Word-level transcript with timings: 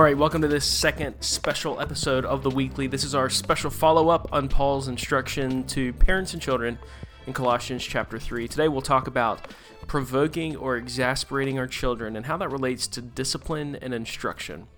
All 0.00 0.04
right, 0.04 0.16
welcome 0.16 0.40
to 0.40 0.48
this 0.48 0.64
second 0.64 1.20
special 1.20 1.78
episode 1.78 2.24
of 2.24 2.42
the 2.42 2.48
weekly. 2.48 2.86
This 2.86 3.04
is 3.04 3.14
our 3.14 3.28
special 3.28 3.68
follow 3.68 4.08
up 4.08 4.32
on 4.32 4.48
Paul's 4.48 4.88
instruction 4.88 5.62
to 5.64 5.92
parents 5.92 6.32
and 6.32 6.40
children 6.40 6.78
in 7.26 7.34
Colossians 7.34 7.84
chapter 7.84 8.18
3. 8.18 8.48
Today 8.48 8.66
we'll 8.66 8.80
talk 8.80 9.06
about 9.06 9.52
provoking 9.86 10.56
or 10.56 10.78
exasperating 10.78 11.58
our 11.58 11.66
children 11.66 12.16
and 12.16 12.24
how 12.24 12.38
that 12.38 12.50
relates 12.50 12.86
to 12.86 13.02
discipline 13.02 13.76
and 13.76 13.92
instruction. 13.92 14.68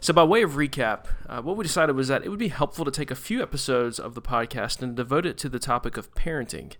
So, 0.00 0.12
by 0.12 0.22
way 0.22 0.42
of 0.42 0.52
recap, 0.52 1.06
uh, 1.28 1.42
what 1.42 1.56
we 1.56 1.64
decided 1.64 1.96
was 1.96 2.06
that 2.06 2.24
it 2.24 2.28
would 2.28 2.38
be 2.38 2.46
helpful 2.46 2.84
to 2.84 2.92
take 2.92 3.10
a 3.10 3.16
few 3.16 3.42
episodes 3.42 3.98
of 3.98 4.14
the 4.14 4.22
podcast 4.22 4.82
and 4.82 4.94
devote 4.94 5.26
it 5.26 5.36
to 5.38 5.48
the 5.48 5.58
topic 5.58 5.96
of 5.96 6.14
parenting. 6.14 6.74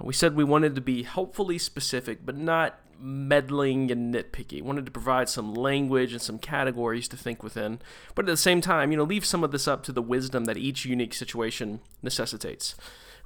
We 0.00 0.14
said 0.14 0.34
we 0.34 0.42
wanted 0.42 0.74
to 0.74 0.80
be 0.80 1.04
helpfully 1.04 1.58
specific, 1.58 2.26
but 2.26 2.36
not 2.36 2.80
meddling 3.00 3.90
and 3.90 4.14
nitpicky. 4.14 4.62
Wanted 4.62 4.86
to 4.86 4.92
provide 4.92 5.28
some 5.28 5.54
language 5.54 6.12
and 6.12 6.22
some 6.22 6.38
categories 6.38 7.08
to 7.08 7.16
think 7.16 7.42
within, 7.42 7.80
but 8.14 8.24
at 8.24 8.32
the 8.32 8.36
same 8.36 8.60
time, 8.60 8.90
you 8.90 8.96
know, 8.96 9.04
leave 9.04 9.24
some 9.24 9.44
of 9.44 9.50
this 9.50 9.68
up 9.68 9.82
to 9.84 9.92
the 9.92 10.02
wisdom 10.02 10.44
that 10.44 10.56
each 10.56 10.84
unique 10.84 11.14
situation 11.14 11.80
necessitates. 12.02 12.74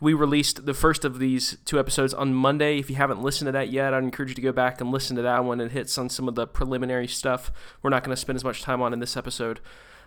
We 0.00 0.14
released 0.14 0.64
the 0.64 0.74
first 0.74 1.04
of 1.04 1.18
these 1.18 1.58
two 1.64 1.78
episodes 1.78 2.14
on 2.14 2.33
Monday. 2.33 2.78
If 2.78 2.88
you 2.88 2.97
haven't 2.97 3.20
listened 3.20 3.48
to 3.48 3.52
that 3.52 3.70
yet, 3.70 3.92
I'd 3.92 4.05
encourage 4.05 4.28
you 4.28 4.34
to 4.36 4.41
go 4.41 4.52
back 4.52 4.80
and 4.80 4.92
listen 4.92 5.16
to 5.16 5.22
that 5.22 5.44
one. 5.44 5.60
It 5.60 5.72
hits 5.72 5.98
on 5.98 6.08
some 6.08 6.28
of 6.28 6.36
the 6.36 6.47
preliminary 6.47 7.08
stuff 7.08 7.50
we're 7.82 7.91
not 7.91 8.05
going 8.05 8.14
to 8.14 8.20
spend 8.20 8.36
as 8.36 8.44
much 8.44 8.62
time 8.62 8.80
on 8.80 8.92
in 8.92 9.00
this 9.00 9.16
episode. 9.16 9.58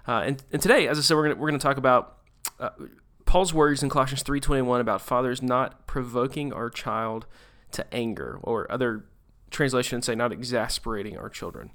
Uh, 0.07 0.21
and, 0.25 0.43
and 0.51 0.61
today, 0.61 0.87
as 0.87 0.97
I 0.97 1.01
said, 1.01 1.15
we're 1.15 1.27
going 1.27 1.39
we're 1.39 1.51
to 1.51 1.57
talk 1.57 1.77
about 1.77 2.17
uh, 2.59 2.69
Paul's 3.25 3.53
words 3.53 3.83
in 3.83 3.89
Colossians 3.89 4.23
3:21 4.23 4.79
about 4.79 5.01
fathers 5.01 5.41
not 5.41 5.87
provoking 5.87 6.51
our 6.51 6.69
child 6.69 7.25
to 7.71 7.93
anger, 7.93 8.39
or 8.43 8.69
other 8.71 9.05
translation 9.51 10.01
say 10.01 10.15
not 10.15 10.31
exasperating 10.31 11.17
our 11.17 11.29
children. 11.29 11.71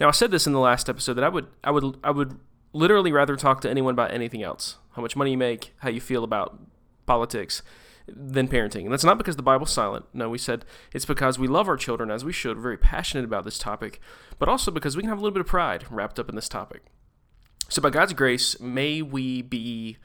Now 0.00 0.08
I 0.08 0.12
said 0.12 0.30
this 0.30 0.46
in 0.46 0.52
the 0.52 0.58
last 0.58 0.88
episode 0.88 1.14
that 1.14 1.24
I 1.24 1.28
would 1.28 1.46
I 1.62 1.70
would 1.70 1.98
I 2.02 2.10
would 2.10 2.38
literally 2.72 3.12
rather 3.12 3.36
talk 3.36 3.60
to 3.62 3.70
anyone 3.70 3.94
about 3.94 4.12
anything 4.12 4.42
else. 4.42 4.78
How 4.92 5.02
much 5.02 5.16
money 5.16 5.32
you 5.32 5.38
make, 5.38 5.74
how 5.78 5.90
you 5.90 6.00
feel 6.00 6.24
about 6.24 6.58
politics 7.06 7.62
than 8.06 8.48
parenting. 8.48 8.84
And 8.84 8.92
that's 8.92 9.04
not 9.04 9.18
because 9.18 9.36
the 9.36 9.42
Bible's 9.42 9.70
silent. 9.70 10.06
No, 10.12 10.30
we 10.30 10.38
said 10.38 10.64
it's 10.92 11.04
because 11.04 11.38
we 11.38 11.46
love 11.46 11.68
our 11.68 11.76
children 11.76 12.10
as 12.10 12.24
we 12.24 12.32
should, 12.32 12.56
We're 12.56 12.62
very 12.62 12.78
passionate 12.78 13.24
about 13.24 13.44
this 13.44 13.58
topic, 13.58 14.00
but 14.38 14.48
also 14.48 14.70
because 14.70 14.96
we 14.96 15.02
can 15.02 15.10
have 15.10 15.18
a 15.18 15.20
little 15.20 15.34
bit 15.34 15.42
of 15.42 15.46
pride 15.46 15.84
wrapped 15.90 16.18
up 16.18 16.28
in 16.28 16.34
this 16.34 16.48
topic. 16.48 16.82
So 17.68 17.82
by 17.82 17.90
God's 17.90 18.14
grace, 18.14 18.58
may 18.60 19.02
we 19.02 19.42
be 19.42 19.98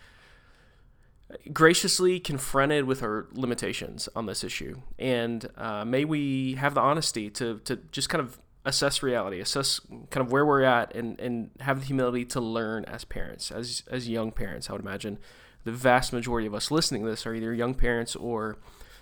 graciously 1.52 2.20
confronted 2.20 2.86
with 2.86 3.04
our 3.04 3.28
limitations 3.34 4.10
on 4.16 4.26
this 4.26 4.44
issue, 4.44 4.82
and 5.00 5.50
uh, 5.58 5.86
may 5.86 6.06
we 6.06 6.56
have 6.56 6.74
the 6.74 6.82
honesty 6.82 7.30
to 7.32 7.60
to 7.60 7.78
just 7.92 8.10
kind 8.10 8.22
of 8.22 8.40
assess 8.66 9.04
reality, 9.04 9.40
assess 9.40 9.80
kind 10.10 10.26
of 10.26 10.32
where 10.32 10.46
we're 10.46 10.64
at, 10.64 10.96
and 10.96 11.20
and 11.20 11.52
have 11.60 11.80
the 11.80 11.86
humility 11.86 12.26
to 12.26 12.42
learn 12.42 12.86
as 12.86 13.04
parents, 13.04 13.52
as 13.52 13.84
as 13.90 14.10
young 14.10 14.32
parents. 14.32 14.70
I 14.70 14.74
would 14.74 14.82
imagine 14.82 15.20
the 15.64 15.72
vast 15.72 16.14
majority 16.14 16.48
of 16.48 16.54
us 16.54 16.72
listening 16.72 17.04
to 17.04 17.10
this 17.10 17.26
are 17.26 17.34
either 17.34 17.54
young 17.54 17.74
parents 17.74 18.16
or 18.16 18.58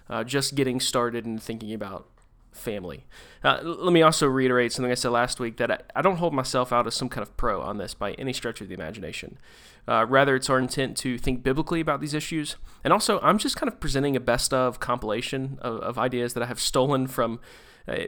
uh, 0.09 0.23
just 0.23 0.55
getting 0.55 0.79
started 0.79 1.25
and 1.25 1.41
thinking 1.41 1.73
about 1.73 2.07
family. 2.51 3.05
Uh, 3.43 3.59
let 3.63 3.93
me 3.93 4.01
also 4.01 4.27
reiterate 4.27 4.71
something 4.71 4.91
I 4.91 4.95
said 4.95 5.11
last 5.11 5.39
week 5.39 5.57
that 5.57 5.71
I, 5.71 5.79
I, 5.95 6.01
don't 6.01 6.17
hold 6.17 6.33
myself 6.33 6.71
out 6.71 6.85
as 6.85 6.95
some 6.95 7.09
kind 7.09 7.21
of 7.23 7.35
pro 7.37 7.61
on 7.61 7.77
this 7.77 7.93
by 7.93 8.11
any 8.13 8.33
stretch 8.33 8.61
of 8.61 8.67
the 8.67 8.73
imagination. 8.73 9.37
Uh, 9.87 10.05
rather, 10.07 10.35
it's 10.35 10.49
our 10.49 10.59
intent 10.59 10.95
to 10.97 11.17
think 11.17 11.41
biblically 11.41 11.79
about 11.81 12.01
these 12.01 12.13
issues. 12.13 12.57
And 12.83 12.93
also, 12.93 13.19
I'm 13.21 13.37
just 13.37 13.55
kind 13.55 13.67
of 13.67 13.79
presenting 13.79 14.15
a 14.15 14.19
best 14.19 14.53
of 14.53 14.79
compilation 14.79 15.57
of, 15.61 15.79
of 15.79 15.97
ideas 15.97 16.33
that 16.33 16.43
I 16.43 16.45
have 16.45 16.59
stolen 16.59 17.07
from 17.07 17.39
uh, 17.87 18.03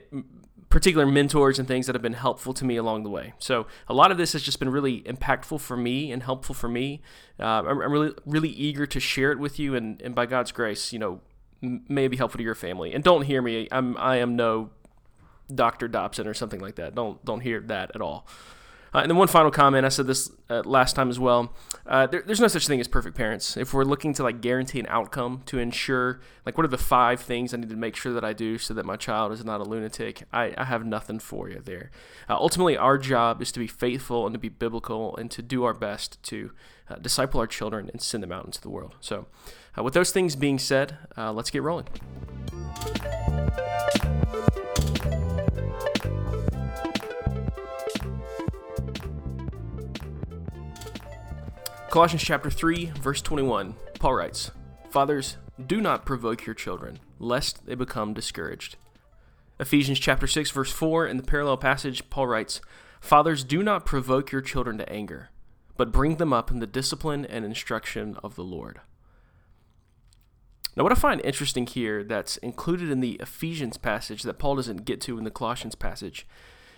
particular 0.69 1.05
mentors 1.05 1.57
and 1.57 1.67
things 1.67 1.87
that 1.87 1.95
have 1.95 2.01
been 2.01 2.13
helpful 2.13 2.53
to 2.53 2.65
me 2.65 2.75
along 2.77 3.03
the 3.03 3.09
way. 3.09 3.33
So, 3.39 3.65
a 3.87 3.93
lot 3.93 4.11
of 4.11 4.17
this 4.17 4.33
has 4.33 4.43
just 4.43 4.59
been 4.59 4.69
really 4.69 5.01
impactful 5.01 5.61
for 5.61 5.77
me 5.77 6.11
and 6.11 6.21
helpful 6.21 6.53
for 6.53 6.67
me. 6.67 7.01
Uh, 7.39 7.43
I'm, 7.43 7.81
I'm, 7.81 7.91
really, 7.91 8.13
really 8.25 8.49
eager 8.49 8.85
to 8.85 8.99
share 8.99 9.31
it 9.31 9.39
with 9.39 9.57
you. 9.57 9.73
And, 9.73 9.99
and 10.01 10.13
by 10.13 10.27
God's 10.27 10.51
grace, 10.51 10.93
you 10.93 10.99
know, 10.99 11.21
may 11.63 12.07
be 12.07 12.17
helpful 12.17 12.37
to 12.37 12.43
your 12.43 12.55
family. 12.55 12.93
And 12.93 13.03
don't 13.03 13.23
hear 13.23 13.41
me. 13.41 13.67
I'm 13.71 13.97
I 13.97 14.17
am 14.17 14.35
no 14.35 14.69
Dr. 15.53 15.87
Dobson 15.87 16.27
or 16.27 16.33
something 16.33 16.59
like 16.59 16.75
that. 16.75 16.95
Don't 16.95 17.23
don't 17.25 17.41
hear 17.41 17.61
that 17.61 17.91
at 17.95 18.01
all. 18.01 18.27
Uh, 18.93 18.99
and 18.99 19.09
then 19.09 19.17
one 19.17 19.27
final 19.27 19.49
comment. 19.49 19.85
I 19.85 19.89
said 19.89 20.07
this 20.07 20.31
uh, 20.49 20.61
last 20.65 20.95
time 20.95 21.09
as 21.09 21.19
well. 21.19 21.53
Uh, 21.85 22.05
there, 22.07 22.21
there's 22.21 22.39
no 22.39 22.47
such 22.47 22.67
thing 22.67 22.79
as 22.79 22.87
perfect 22.87 23.17
parents. 23.17 23.57
If 23.57 23.73
we're 23.73 23.83
looking 23.83 24.13
to 24.13 24.23
like 24.23 24.41
guarantee 24.41 24.79
an 24.79 24.85
outcome 24.87 25.41
to 25.47 25.57
ensure, 25.57 26.21
like, 26.45 26.57
what 26.57 26.65
are 26.65 26.69
the 26.69 26.77
five 26.77 27.19
things 27.19 27.53
I 27.53 27.57
need 27.57 27.69
to 27.69 27.75
make 27.75 27.95
sure 27.95 28.13
that 28.13 28.23
I 28.23 28.33
do 28.33 28.57
so 28.57 28.73
that 28.73 28.85
my 28.85 28.95
child 28.95 29.31
is 29.31 29.43
not 29.43 29.61
a 29.61 29.63
lunatic? 29.63 30.23
I, 30.31 30.53
I 30.57 30.65
have 30.65 30.85
nothing 30.85 31.19
for 31.19 31.49
you 31.49 31.61
there. 31.63 31.91
Uh, 32.29 32.35
ultimately, 32.35 32.77
our 32.77 32.97
job 32.97 33.41
is 33.41 33.51
to 33.53 33.59
be 33.59 33.67
faithful 33.67 34.25
and 34.25 34.33
to 34.33 34.39
be 34.39 34.49
biblical 34.49 35.15
and 35.17 35.31
to 35.31 35.41
do 35.41 35.63
our 35.63 35.73
best 35.73 36.21
to 36.23 36.51
uh, 36.89 36.95
disciple 36.95 37.39
our 37.39 37.47
children 37.47 37.89
and 37.91 38.01
send 38.01 38.21
them 38.21 38.31
out 38.31 38.45
into 38.45 38.61
the 38.61 38.69
world. 38.69 38.95
So, 38.99 39.25
uh, 39.77 39.83
with 39.83 39.93
those 39.93 40.11
things 40.11 40.35
being 40.35 40.59
said, 40.59 40.97
let's 41.17 41.49
get 41.49 41.63
rolling. 41.63 41.87
Colossians 51.93 52.23
chapter 52.23 52.49
3, 52.49 52.85
verse 52.99 53.21
21, 53.21 53.75
Paul 53.99 54.15
writes, 54.15 54.49
Fathers, 54.89 55.37
do 55.63 55.79
not 55.79 56.07
provoke 56.07 56.43
your 56.43 56.55
children, 56.55 56.97
lest 57.19 57.67
they 57.67 57.75
become 57.75 58.15
discouraged. 58.15 58.77
Ephesians 59.59 59.99
chapter 59.99 60.25
6, 60.25 60.49
verse 60.49 60.71
4, 60.71 61.05
in 61.05 61.17
the 61.17 61.23
parallel 61.23 61.57
passage, 61.57 62.09
Paul 62.09 62.25
writes, 62.25 62.61
Fathers, 62.99 63.43
do 63.43 63.61
not 63.61 63.85
provoke 63.85 64.31
your 64.31 64.41
children 64.41 64.79
to 64.79 64.91
anger, 64.91 65.29
but 65.77 65.91
bring 65.91 66.15
them 66.15 66.33
up 66.33 66.49
in 66.49 66.57
the 66.57 66.65
discipline 66.65 67.25
and 67.25 67.45
instruction 67.45 68.17
of 68.23 68.33
the 68.33 68.43
Lord. 68.43 68.81
Now, 70.75 70.81
what 70.81 70.91
I 70.91 70.95
find 70.95 71.21
interesting 71.21 71.67
here 71.67 72.03
that's 72.03 72.37
included 72.37 72.89
in 72.89 73.01
the 73.01 73.19
Ephesians 73.21 73.77
passage 73.77 74.23
that 74.23 74.39
Paul 74.39 74.55
doesn't 74.55 74.85
get 74.85 74.99
to 75.01 75.19
in 75.19 75.25
the 75.25 75.29
Colossians 75.29 75.75
passage 75.75 76.25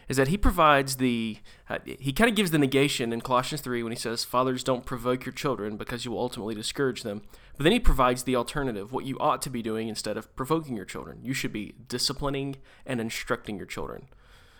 is 0.08 0.18
that 0.18 0.28
he 0.28 0.38
provides 0.38 0.98
the 0.98 1.38
uh, 1.70 1.80
he 1.86 2.14
kind 2.14 2.30
of 2.30 2.36
gives 2.36 2.52
the 2.52 2.60
negation 2.60 3.12
in 3.12 3.22
Colossians 3.22 3.62
3 3.62 3.84
when 3.84 3.92
he 3.92 3.98
says 3.98 4.24
fathers 4.24 4.64
don't 4.64 4.86
provoke 4.86 5.26
your 5.26 5.34
children 5.34 5.78
because 5.78 6.06
you 6.06 6.12
will 6.12 6.20
ultimately 6.20 6.56
discourage 6.56 7.04
them. 7.04 7.24
But 7.58 7.64
then 7.64 7.74
he 7.74 7.80
provides 7.80 8.24
the 8.24 8.36
alternative 8.36 8.92
what 8.92 9.06
you 9.06 9.18
ought 9.20 9.42
to 9.44 9.50
be 9.50 9.62
doing 9.62 9.88
instead 9.88 10.18
of 10.18 10.34
provoking 10.36 10.76
your 10.76 10.86
children. 10.86 11.20
You 11.24 11.34
should 11.34 11.54
be 11.54 11.74
disciplining 11.88 12.58
and 12.86 13.02
instructing 13.02 13.58
your 13.58 13.66
children. 13.66 14.08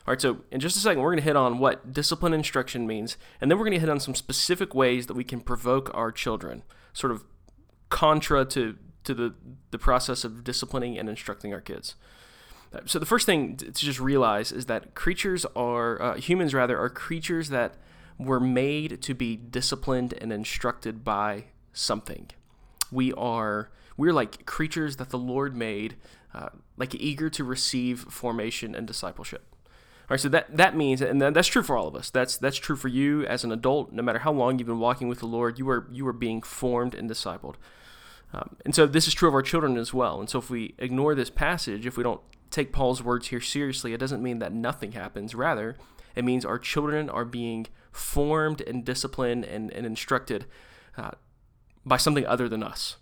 All 0.08 0.14
right 0.14 0.22
so 0.22 0.42
in 0.52 0.60
just 0.60 0.78
a 0.78 0.80
second 0.80 1.02
we're 1.02 1.12
going 1.12 1.22
to 1.22 1.24
hit 1.24 1.36
on 1.36 1.58
what 1.58 1.92
discipline 1.92 2.34
instruction 2.34 2.86
means 2.86 3.18
and 3.42 3.50
then 3.50 3.58
we're 3.58 3.66
going 3.66 3.74
to 3.74 3.80
hit 3.80 3.90
on 3.90 4.00
some 4.00 4.16
specific 4.16 4.76
ways 4.76 5.08
that 5.08 5.16
we 5.16 5.24
can 5.24 5.42
provoke 5.42 5.90
our 5.96 6.12
children 6.12 6.64
sort 6.94 7.12
of 7.12 7.24
contra 7.90 8.46
to 8.46 8.78
to 9.04 9.14
the 9.16 9.34
the 9.72 9.80
process 9.80 10.24
of 10.24 10.44
disciplining 10.44 10.98
and 10.98 11.10
instructing 11.10 11.54
our 11.54 11.62
kids 11.62 11.96
so 12.86 13.00
the 13.00 13.06
first 13.06 13.26
thing 13.26 13.58
to 13.58 13.72
just 13.72 14.00
realize 14.00 14.52
is 14.52 14.66
that 14.66 14.96
creatures 14.96 15.46
are 15.56 16.02
uh, 16.02 16.16
humans 16.16 16.54
rather 16.54 16.80
are 16.80 16.90
creatures 16.90 17.50
that 17.50 17.76
were 18.18 18.40
made 18.40 19.02
to 19.02 19.14
be 19.14 19.36
disciplined 19.36 20.14
and 20.14 20.32
instructed 20.32 21.04
by 21.04 21.46
something. 21.74 22.30
We 22.92 23.14
are 23.14 23.70
we're 23.98 24.14
like 24.14 24.46
creatures 24.46 24.98
that 24.98 25.10
the 25.10 25.18
Lord 25.18 25.56
made, 25.56 25.96
uh, 26.34 26.50
like 26.78 26.94
eager 26.96 27.30
to 27.30 27.44
receive 27.44 28.02
formation 28.10 28.76
and 28.76 28.86
discipleship. 28.86 29.44
All 30.08 30.14
right, 30.14 30.20
so 30.20 30.30
that 30.30 30.56
that 30.56 30.76
means, 30.76 31.02
and 31.02 31.20
that's 31.22 31.48
true 31.48 31.64
for 31.64 31.76
all 31.76 31.88
of 31.88 31.96
us. 31.96 32.10
That's 32.10 32.38
that's 32.38 32.58
true 32.58 32.76
for 32.76 32.90
you 32.90 33.26
as 33.26 33.44
an 33.44 33.52
adult. 33.52 33.92
No 33.92 34.04
matter 34.04 34.20
how 34.20 34.32
long 34.32 34.60
you've 34.60 34.68
been 34.68 34.80
walking 34.80 35.08
with 35.08 35.20
the 35.20 35.26
Lord, 35.26 35.58
you 35.58 35.68
are 35.70 35.88
you 35.92 36.06
are 36.08 36.14
being 36.14 36.42
formed 36.42 36.94
and 36.94 37.10
discipled. 37.10 37.56
Um, 38.34 38.58
and 38.66 38.76
so 38.76 38.86
this 38.86 39.08
is 39.08 39.14
true 39.14 39.30
of 39.30 39.34
our 39.34 39.42
children 39.42 39.78
as 39.78 39.94
well. 39.94 40.20
And 40.20 40.30
so 40.30 40.40
if 40.40 40.50
we 40.50 40.76
ignore 40.78 41.16
this 41.16 41.30
passage, 41.30 41.86
if 41.86 41.96
we 41.96 42.04
don't 42.04 42.22
take 42.56 42.72
Paul's 42.72 43.04
words 43.04 43.28
here 43.28 43.42
seriously, 43.42 43.94
it 43.94 44.00
doesn't 44.00 44.24
mean 44.24 44.40
that 44.40 44.54
nothing 44.54 44.94
happens. 44.94 45.36
Rather, 45.36 45.76
it 46.16 46.24
means 46.24 46.46
our 46.46 46.58
children 46.58 47.10
are 47.10 47.26
being 47.26 47.68
formed 47.92 48.62
and 48.62 48.86
disciplined 48.86 49.44
and, 49.44 49.72
and 49.72 49.86
instructed 49.86 50.46
uh, 50.98 51.12
by 51.86 51.98
something 51.98 52.26
other 52.26 52.48
than 52.48 52.64
us. 52.64 52.96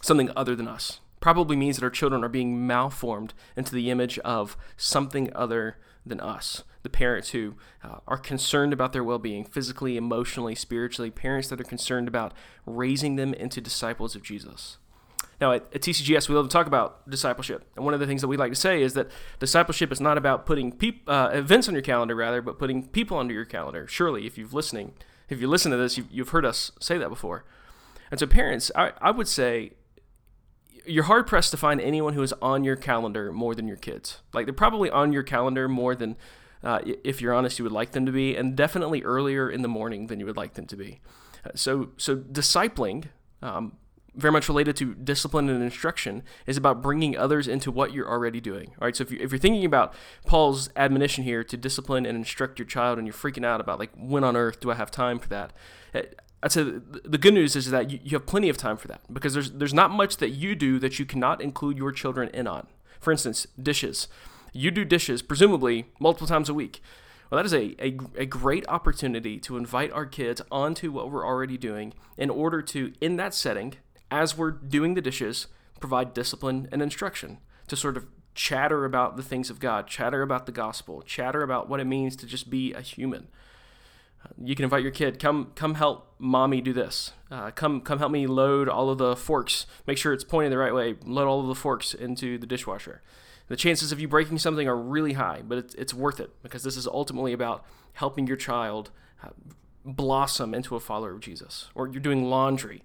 Something 0.00 0.30
other 0.36 0.54
than 0.54 0.68
us. 0.68 1.00
Probably 1.18 1.56
means 1.56 1.76
that 1.76 1.84
our 1.84 1.90
children 1.90 2.24
are 2.24 2.28
being 2.28 2.66
malformed 2.66 3.34
into 3.56 3.74
the 3.74 3.90
image 3.90 4.18
of 4.20 4.56
something 4.76 5.30
other 5.34 5.76
than 6.06 6.20
us. 6.20 6.64
The 6.82 6.88
parents 6.88 7.30
who 7.30 7.56
uh, 7.84 7.98
are 8.08 8.16
concerned 8.16 8.72
about 8.72 8.94
their 8.94 9.04
well 9.04 9.18
being, 9.18 9.44
physically, 9.44 9.98
emotionally, 9.98 10.54
spiritually, 10.54 11.10
parents 11.10 11.48
that 11.48 11.60
are 11.60 11.64
concerned 11.64 12.08
about 12.08 12.32
raising 12.64 13.16
them 13.16 13.34
into 13.34 13.60
disciples 13.60 14.16
of 14.16 14.22
Jesus. 14.22 14.78
Now, 15.40 15.52
at, 15.52 15.62
at, 15.74 15.80
TCGS, 15.80 16.28
we 16.28 16.34
love 16.34 16.48
to 16.48 16.52
talk 16.52 16.66
about 16.66 17.08
discipleship. 17.08 17.64
And 17.74 17.84
one 17.84 17.94
of 17.94 18.00
the 18.00 18.06
things 18.06 18.20
that 18.20 18.28
we 18.28 18.36
like 18.36 18.52
to 18.52 18.58
say 18.58 18.82
is 18.82 18.92
that 18.94 19.08
discipleship 19.38 19.90
is 19.90 20.00
not 20.00 20.18
about 20.18 20.44
putting 20.44 20.70
peop, 20.70 21.02
uh, 21.08 21.30
events 21.32 21.66
on 21.66 21.74
your 21.74 21.82
calendar, 21.82 22.14
rather, 22.14 22.42
but 22.42 22.58
putting 22.58 22.86
people 22.88 23.16
under 23.16 23.32
your 23.32 23.46
calendar. 23.46 23.86
Surely, 23.86 24.26
if 24.26 24.36
you've 24.36 24.52
listening, 24.52 24.92
if 25.30 25.40
you 25.40 25.48
listen 25.48 25.70
to 25.70 25.78
this, 25.78 25.96
you've, 25.96 26.10
you've 26.10 26.28
heard 26.30 26.44
us 26.44 26.72
say 26.78 26.98
that 26.98 27.08
before. 27.08 27.44
And 28.10 28.20
so, 28.20 28.26
parents, 28.26 28.70
I, 28.74 28.92
I 29.00 29.10
would 29.12 29.28
say 29.28 29.72
you're 30.84 31.04
hard 31.04 31.26
pressed 31.26 31.50
to 31.52 31.56
find 31.56 31.80
anyone 31.80 32.14
who 32.14 32.22
is 32.22 32.34
on 32.42 32.64
your 32.64 32.76
calendar 32.76 33.32
more 33.32 33.54
than 33.54 33.66
your 33.66 33.76
kids. 33.76 34.20
Like, 34.34 34.46
they're 34.46 34.52
probably 34.52 34.90
on 34.90 35.12
your 35.12 35.22
calendar 35.22 35.68
more 35.68 35.94
than, 35.94 36.16
uh, 36.62 36.80
if 37.04 37.22
you're 37.22 37.32
honest, 37.32 37.58
you 37.58 37.64
would 37.64 37.72
like 37.72 37.92
them 37.92 38.04
to 38.06 38.12
be, 38.12 38.36
and 38.36 38.56
definitely 38.56 39.02
earlier 39.02 39.48
in 39.48 39.62
the 39.62 39.68
morning 39.68 40.08
than 40.08 40.20
you 40.20 40.26
would 40.26 40.36
like 40.36 40.54
them 40.54 40.66
to 40.66 40.76
be. 40.76 41.00
Uh, 41.44 41.50
so, 41.54 41.90
so 41.96 42.16
discipling, 42.16 43.06
um, 43.42 43.76
very 44.14 44.32
much 44.32 44.48
related 44.48 44.76
to 44.76 44.94
discipline 44.94 45.48
and 45.48 45.62
instruction 45.62 46.22
is 46.46 46.56
about 46.56 46.82
bringing 46.82 47.16
others 47.16 47.46
into 47.46 47.70
what 47.70 47.92
you're 47.92 48.08
already 48.08 48.40
doing. 48.40 48.68
All 48.80 48.86
right. 48.86 48.96
So 48.96 49.02
if, 49.02 49.10
you, 49.10 49.18
if 49.20 49.30
you're 49.30 49.38
thinking 49.38 49.64
about 49.64 49.94
Paul's 50.26 50.70
admonition 50.76 51.24
here 51.24 51.44
to 51.44 51.56
discipline 51.56 52.06
and 52.06 52.16
instruct 52.16 52.58
your 52.58 52.66
child 52.66 52.98
and 52.98 53.06
you're 53.06 53.14
freaking 53.14 53.44
out 53.44 53.60
about 53.60 53.78
like, 53.78 53.90
when 53.96 54.24
on 54.24 54.36
earth 54.36 54.60
do 54.60 54.70
I 54.70 54.74
have 54.74 54.90
time 54.90 55.18
for 55.18 55.28
that? 55.28 55.52
Eh, 55.94 56.02
I'd 56.42 56.52
say 56.52 56.62
the 56.62 57.18
good 57.18 57.34
news 57.34 57.54
is 57.54 57.70
that 57.70 57.90
you, 57.90 57.98
you 58.02 58.10
have 58.12 58.26
plenty 58.26 58.48
of 58.48 58.56
time 58.56 58.76
for 58.76 58.88
that 58.88 59.02
because 59.12 59.34
there's, 59.34 59.50
there's 59.52 59.74
not 59.74 59.90
much 59.90 60.16
that 60.18 60.30
you 60.30 60.54
do 60.54 60.78
that 60.78 60.98
you 60.98 61.04
cannot 61.04 61.40
include 61.42 61.76
your 61.76 61.92
children 61.92 62.30
in 62.32 62.46
on. 62.46 62.66
For 62.98 63.12
instance, 63.12 63.46
dishes. 63.60 64.08
You 64.52 64.70
do 64.70 64.84
dishes 64.84 65.22
presumably 65.22 65.86
multiple 65.98 66.26
times 66.26 66.48
a 66.48 66.54
week. 66.54 66.82
Well, 67.30 67.36
that 67.36 67.46
is 67.46 67.52
a, 67.52 67.76
a, 67.78 67.96
a, 68.22 68.26
great 68.26 68.66
opportunity 68.68 69.38
to 69.40 69.56
invite 69.56 69.92
our 69.92 70.04
kids 70.04 70.42
onto 70.50 70.90
what 70.90 71.12
we're 71.12 71.24
already 71.24 71.56
doing 71.56 71.94
in 72.16 72.28
order 72.28 72.60
to, 72.60 72.92
in 73.00 73.16
that 73.16 73.34
setting, 73.34 73.74
as 74.10 74.36
we're 74.36 74.50
doing 74.50 74.94
the 74.94 75.00
dishes, 75.00 75.46
provide 75.80 76.14
discipline 76.14 76.68
and 76.72 76.82
instruction 76.82 77.38
to 77.68 77.76
sort 77.76 77.96
of 77.96 78.06
chatter 78.34 78.84
about 78.84 79.16
the 79.16 79.22
things 79.22 79.50
of 79.50 79.60
God, 79.60 79.86
chatter 79.86 80.22
about 80.22 80.46
the 80.46 80.52
gospel, 80.52 81.02
chatter 81.02 81.42
about 81.42 81.68
what 81.68 81.80
it 81.80 81.86
means 81.86 82.16
to 82.16 82.26
just 82.26 82.50
be 82.50 82.72
a 82.72 82.80
human. 82.80 83.28
You 84.38 84.54
can 84.54 84.64
invite 84.64 84.82
your 84.82 84.92
kid, 84.92 85.18
come 85.18 85.52
come 85.54 85.74
help 85.74 86.14
mommy 86.18 86.60
do 86.60 86.72
this. 86.72 87.12
Uh, 87.30 87.50
come 87.50 87.80
come 87.80 87.98
help 87.98 88.12
me 88.12 88.26
load 88.26 88.68
all 88.68 88.90
of 88.90 88.98
the 88.98 89.16
forks. 89.16 89.66
Make 89.86 89.96
sure 89.96 90.12
it's 90.12 90.24
pointing 90.24 90.50
the 90.50 90.58
right 90.58 90.74
way. 90.74 90.96
Load 91.04 91.26
all 91.26 91.40
of 91.40 91.46
the 91.46 91.54
forks 91.54 91.94
into 91.94 92.36
the 92.36 92.46
dishwasher. 92.46 93.02
The 93.48 93.56
chances 93.56 93.92
of 93.92 93.98
you 93.98 94.06
breaking 94.06 94.38
something 94.38 94.68
are 94.68 94.76
really 94.76 95.14
high, 95.14 95.42
but 95.42 95.58
it's, 95.58 95.74
it's 95.74 95.94
worth 95.94 96.20
it 96.20 96.30
because 96.42 96.62
this 96.62 96.76
is 96.76 96.86
ultimately 96.86 97.32
about 97.32 97.64
helping 97.94 98.26
your 98.26 98.36
child 98.36 98.90
uh, 99.24 99.30
blossom 99.84 100.54
into 100.54 100.76
a 100.76 100.80
follower 100.80 101.12
of 101.12 101.20
Jesus. 101.20 101.68
Or 101.74 101.88
you're 101.88 102.00
doing 102.00 102.24
laundry. 102.24 102.82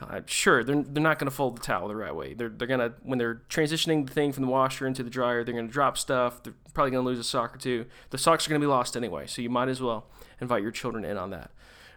Uh, 0.00 0.20
sure, 0.26 0.62
they're, 0.62 0.82
they're 0.82 1.02
not 1.02 1.18
going 1.18 1.28
to 1.28 1.34
fold 1.34 1.56
the 1.56 1.60
towel 1.60 1.88
the 1.88 1.96
right 1.96 2.14
way. 2.14 2.34
They're, 2.34 2.48
they're 2.48 2.68
going 2.68 2.80
to, 2.80 2.92
when 3.02 3.18
they're 3.18 3.42
transitioning 3.48 4.06
the 4.06 4.12
thing 4.12 4.32
from 4.32 4.44
the 4.44 4.50
washer 4.50 4.86
into 4.86 5.02
the 5.02 5.10
dryer, 5.10 5.42
they're 5.42 5.54
going 5.54 5.66
to 5.66 5.72
drop 5.72 5.98
stuff. 5.98 6.42
They're 6.42 6.54
probably 6.72 6.92
going 6.92 7.04
to 7.04 7.08
lose 7.08 7.18
a 7.18 7.24
sock 7.24 7.54
or 7.54 7.58
two. 7.58 7.86
The 8.10 8.18
socks 8.18 8.46
are 8.46 8.50
going 8.50 8.60
to 8.60 8.64
be 8.66 8.70
lost 8.70 8.96
anyway, 8.96 9.26
so 9.26 9.42
you 9.42 9.50
might 9.50 9.68
as 9.68 9.80
well 9.80 10.06
invite 10.40 10.62
your 10.62 10.70
children 10.70 11.04
in 11.04 11.16
on 11.16 11.30
that. 11.30 11.50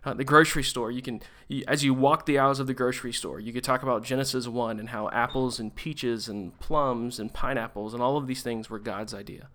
Uh, 0.03 0.15
the 0.15 0.23
grocery 0.23 0.63
store, 0.63 0.89
you 0.89 1.03
can, 1.03 1.21
you, 1.47 1.63
as 1.67 1.83
you 1.83 1.93
walk 1.93 2.25
the 2.25 2.39
aisles 2.39 2.59
of 2.59 2.65
the 2.65 2.73
grocery 2.73 3.13
store, 3.13 3.39
you 3.39 3.53
could 3.53 3.63
talk 3.63 3.83
about 3.83 4.03
Genesis 4.03 4.47
1 4.47 4.79
and 4.79 4.89
how 4.89 5.07
apples 5.09 5.59
and 5.59 5.75
peaches 5.75 6.27
and 6.27 6.57
plums 6.59 7.19
and 7.19 7.31
pineapples 7.31 7.93
and 7.93 8.01
all 8.01 8.17
of 8.17 8.25
these 8.25 8.41
things 8.41 8.67
were 8.67 8.79
God's 8.79 9.13
idea. 9.13 9.49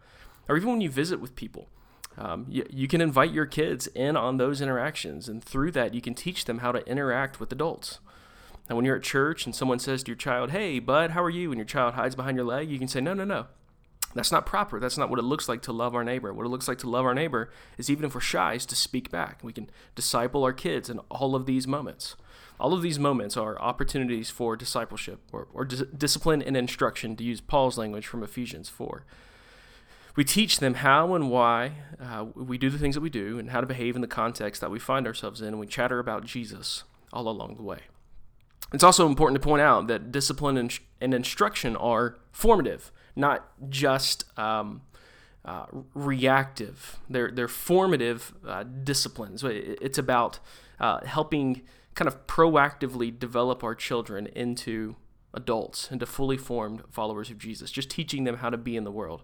Or 0.49 0.57
even 0.57 0.69
when 0.69 0.81
you 0.81 0.89
visit 0.89 1.21
with 1.21 1.35
people, 1.35 1.69
um, 2.17 2.47
you, 2.49 2.65
you 2.71 2.87
can 2.87 3.01
invite 3.01 3.33
your 3.33 3.47
kids 3.47 3.89
in 3.89 4.17
on 4.17 4.37
those 4.37 4.61
interactions, 4.61 5.29
and 5.29 5.43
through 5.43 5.73
that, 5.73 5.95
you 5.95 6.01
can 6.01 6.15
teach 6.15 6.45
them 6.45 6.59
how 6.59 6.73
to 6.73 6.87
interact 6.89 7.41
with 7.41 7.53
adults. 7.53 7.99
And 8.69 8.77
when 8.77 8.85
you're 8.85 8.97
at 8.97 9.03
church 9.03 9.47
and 9.47 9.55
someone 9.55 9.79
says 9.79 10.03
to 10.03 10.09
your 10.09 10.17
child, 10.17 10.51
Hey, 10.51 10.79
bud, 10.79 11.13
how 11.13 11.23
are 11.23 11.31
you? 11.31 11.51
And 11.51 11.59
your 11.59 11.67
child 11.67 11.95
hides 11.95 12.17
behind 12.17 12.37
your 12.37 12.47
leg, 12.47 12.71
you 12.71 12.79
can 12.79 12.89
say, 12.89 13.01
No, 13.01 13.15
no, 13.15 13.25
no. 13.25 13.47
That's 14.15 14.33
not 14.33 14.47
proper. 14.47 14.81
That's 14.81 14.97
not 14.97 15.11
what 15.11 15.19
it 15.19 15.25
looks 15.25 15.49
like 15.49 15.61
to 15.63 15.73
love 15.73 15.95
our 15.95 16.03
neighbor. 16.03 16.33
What 16.33 16.47
it 16.47 16.49
looks 16.49 16.69
like 16.69 16.79
to 16.79 16.89
love 16.89 17.05
our 17.05 17.15
neighbor 17.15 17.51
is 17.77 17.91
even 17.91 18.07
if 18.07 18.15
we're 18.15 18.23
shy, 18.23 18.55
is 18.55 18.65
to 18.67 18.77
speak 18.77 19.11
back. 19.11 19.41
We 19.43 19.53
can 19.53 19.69
disciple 19.95 20.43
our 20.43 20.55
kids 20.55 20.89
in 20.89 21.01
all 21.11 21.35
of 21.35 21.45
these 21.45 21.67
moments. 21.67 22.17
All 22.59 22.73
of 22.73 22.81
these 22.81 22.99
moments 22.99 23.37
are 23.37 23.61
opportunities 23.61 24.31
for 24.31 24.57
discipleship 24.57 25.21
or, 25.33 25.49
or 25.53 25.67
dis- 25.67 25.83
discipline 25.97 26.41
and 26.41 26.57
instruction, 26.57 27.15
to 27.17 27.25
use 27.25 27.43
Paul's 27.43 27.77
language 27.77 28.07
from 28.07 28.23
Ephesians 28.23 28.71
4. 28.71 29.05
We 30.17 30.25
teach 30.25 30.61
them 30.61 30.75
how 30.75 31.15
and 31.15 31.31
why 31.31 31.73
uh, 32.01 32.25
we 32.35 32.57
do 32.57 32.71
the 32.71 32.79
things 32.79 32.95
that 32.95 33.03
we 33.03 33.11
do 33.11 33.39
and 33.39 33.51
how 33.51 33.61
to 33.61 33.67
behave 33.67 33.97
in 33.97 34.01
the 34.01 34.09
context 34.09 34.63
that 34.63 34.71
we 34.71 34.79
find 34.79 35.07
ourselves 35.07 35.43
in, 35.43 35.49
and 35.49 35.61
we 35.61 35.67
chatter 35.67 35.99
about 35.99 36.25
Jesus 36.25 36.85
all 37.13 37.29
along 37.29 37.57
the 37.57 37.63
way. 37.63 37.81
It's 38.73 38.85
also 38.85 39.07
important 39.07 39.41
to 39.41 39.47
point 39.47 39.63
out 39.63 39.87
that 39.87 40.11
discipline 40.11 40.57
and, 40.57 40.79
and 41.01 41.15
instruction 41.15 41.77
are 41.77 42.19
formative, 42.33 42.91
not 43.15 43.49
just 43.71 44.25
um, 44.39 44.83
uh, 45.45 45.67
reactive. 45.95 46.99
They're, 47.09 47.31
they're 47.31 47.49
formative 47.49 48.35
uh, 48.47 48.65
disciplines. 48.65 49.45
It's 49.45 49.99
about 49.99 50.41
uh, 50.81 51.05
helping 51.07 51.63
kind 51.95 52.09
of 52.09 52.27
proactively 52.27 53.17
develop 53.17 53.63
our 53.63 53.75
children 53.75 54.27
into 54.27 54.97
adults, 55.33 55.91
into 55.91 56.05
fully 56.05 56.37
formed 56.37 56.83
followers 56.91 57.31
of 57.31 57.39
Jesus, 57.39 57.71
just 57.71 57.91
teaching 57.91 58.25
them 58.25 58.39
how 58.39 58.51
to 58.51 58.57
be 58.57 58.77
in 58.77 58.85
the 58.85 58.91
world. 58.91 59.23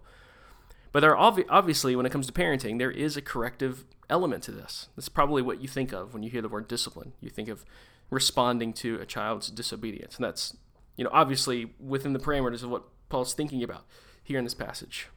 But 0.91 1.01
there 1.01 1.15
are 1.15 1.31
obvi- 1.31 1.45
obviously, 1.49 1.95
when 1.95 2.05
it 2.05 2.11
comes 2.11 2.27
to 2.27 2.33
parenting, 2.33 2.77
there 2.77 2.91
is 2.91 3.17
a 3.17 3.21
corrective 3.21 3.85
element 4.09 4.43
to 4.43 4.51
this. 4.51 4.89
That's 4.95 5.09
probably 5.09 5.41
what 5.41 5.59
you 5.59 5.67
think 5.67 5.91
of 5.91 6.13
when 6.13 6.23
you 6.23 6.29
hear 6.29 6.41
the 6.41 6.49
word 6.49 6.67
discipline. 6.67 7.13
You 7.19 7.29
think 7.29 7.49
of 7.49 7.65
responding 8.09 8.73
to 8.73 8.99
a 8.99 9.05
child's 9.05 9.49
disobedience. 9.49 10.15
And 10.15 10.25
that's, 10.25 10.55
you 10.95 11.03
know, 11.03 11.09
obviously 11.13 11.73
within 11.79 12.13
the 12.13 12.19
parameters 12.19 12.63
of 12.63 12.69
what 12.69 12.83
Paul's 13.09 13.33
thinking 13.33 13.63
about 13.63 13.85
here 14.23 14.37
in 14.37 14.43
this 14.43 14.53
passage. 14.53 15.07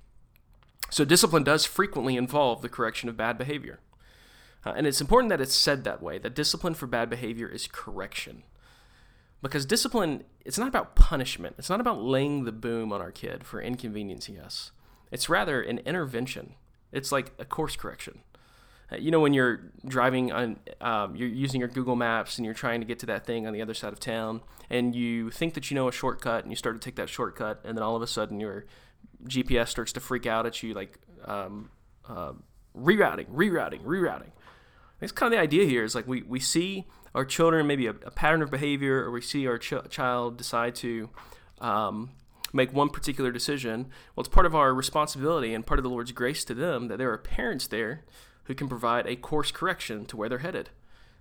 So 0.91 1.05
discipline 1.05 1.45
does 1.45 1.65
frequently 1.65 2.17
involve 2.17 2.63
the 2.63 2.69
correction 2.69 3.09
of 3.09 3.17
bad 3.17 3.39
behavior. 3.39 3.81
Uh, 4.65 4.73
and 4.77 4.87
it's 4.87 5.01
important 5.01 5.31
that 5.31 5.41
it's 5.41 5.55
said 5.55 5.85
that 5.85 6.03
way, 6.03 6.19
that 6.19 6.35
discipline 6.35 6.75
for 6.75 6.87
bad 6.87 7.09
behavior 7.11 7.49
is 7.49 7.69
correction. 7.71 8.43
Because 9.43 9.67
discipline, 9.67 10.25
it's 10.45 10.59
not 10.59 10.69
about 10.69 10.97
punishment. 10.97 11.57
It's 11.59 11.71
not 11.71 11.81
about 11.81 12.03
laying 12.03 12.45
the 12.45 12.53
boom 12.53 12.93
on 12.93 13.01
our 13.01 13.13
kid 13.13 13.45
for 13.45 13.61
inconveniencing 13.61 14.39
us. 14.39 14.73
It's 15.13 15.29
rather 15.29 15.63
an 15.63 15.79
intervention. 15.81 16.55
It's 16.91 17.13
like 17.13 17.33
a 17.39 17.45
course 17.45 17.77
correction. 17.77 18.21
Uh, 18.91 18.97
you 18.97 19.11
know 19.11 19.21
when 19.21 19.35
you're 19.35 19.73
driving 19.87 20.31
on 20.33 20.59
um, 20.81 21.17
you're 21.17 21.29
using 21.29 21.61
your 21.61 21.69
google 21.69 21.97
maps 21.97 22.39
and 22.39 22.45
you're 22.45 22.55
trying 22.55 22.81
to 22.81 22.87
get 22.87 22.99
to 23.01 23.07
that 23.07 23.27
thing 23.27 23.47
on 23.47 23.53
the 23.53 23.61
other 23.61 23.75
side 23.75 23.93
of 23.93 23.99
town 23.99 24.41
and 24.71 24.95
you 24.95 25.31
think 25.31 25.55
that 25.55 25.71
you 25.71 25.75
know 25.75 25.89
a 25.89 25.93
shortcut 25.93 26.45
and 26.45 26.53
you 26.53 26.57
start 26.57 26.77
to 26.77 26.81
take 26.81 26.95
that 26.95 27.09
shortcut 27.09 27.61
and 27.65 27.77
then 27.77 27.83
all 27.83 27.97
of 27.97 28.03
a 28.03 28.07
sudden 28.07 28.39
your 28.39 28.65
gps 29.25 29.69
starts 29.69 29.93
to 29.93 29.99
freak 29.99 30.25
out 30.25 30.47
at 30.47 30.63
you 30.63 30.73
like 30.73 30.99
um, 31.25 31.71
uh, 32.09 32.33
rerouting 32.77 33.27
rerouting 33.29 33.83
rerouting. 33.83 34.31
It's 35.01 35.13
kind 35.13 35.33
of 35.33 35.39
the 35.39 35.43
idea 35.43 35.67
here 35.67 35.85
is 35.85 35.95
like 35.95 36.07
we, 36.07 36.23
we 36.23 36.41
see 36.41 36.87
our 37.15 37.25
children 37.25 37.67
maybe 37.67 37.87
a, 37.87 37.91
a 37.91 38.11
pattern 38.11 38.43
of 38.43 38.51
behavior 38.51 39.05
or 39.05 39.11
we 39.11 39.21
see 39.21 39.47
our 39.47 39.59
ch- 39.59 39.75
child 39.91 40.37
decide 40.37 40.75
to 40.77 41.11
um, 41.61 42.11
make 42.53 42.73
one 42.73 42.89
particular 42.89 43.31
decision. 43.31 43.87
Well 44.15 44.23
it's 44.23 44.33
part 44.33 44.47
of 44.47 44.55
our 44.55 44.73
responsibility 44.75 45.55
and 45.55 45.67
part 45.67 45.79
of 45.79 45.85
the 45.85 45.91
lord's 45.91 46.13
grace 46.13 46.45
to 46.45 46.55
them 46.55 46.89
that 46.89 46.99
there 46.99 47.13
are 47.13 47.19
parents 47.19 47.67
there 47.67 48.05
who 48.47 48.55
can 48.55 48.69
provide 48.69 49.07
a 49.07 49.17
course 49.17 49.51
correction 49.51 50.07
to 50.07 50.17
where 50.17 50.29
they're 50.29 50.39
headed. 50.39 50.71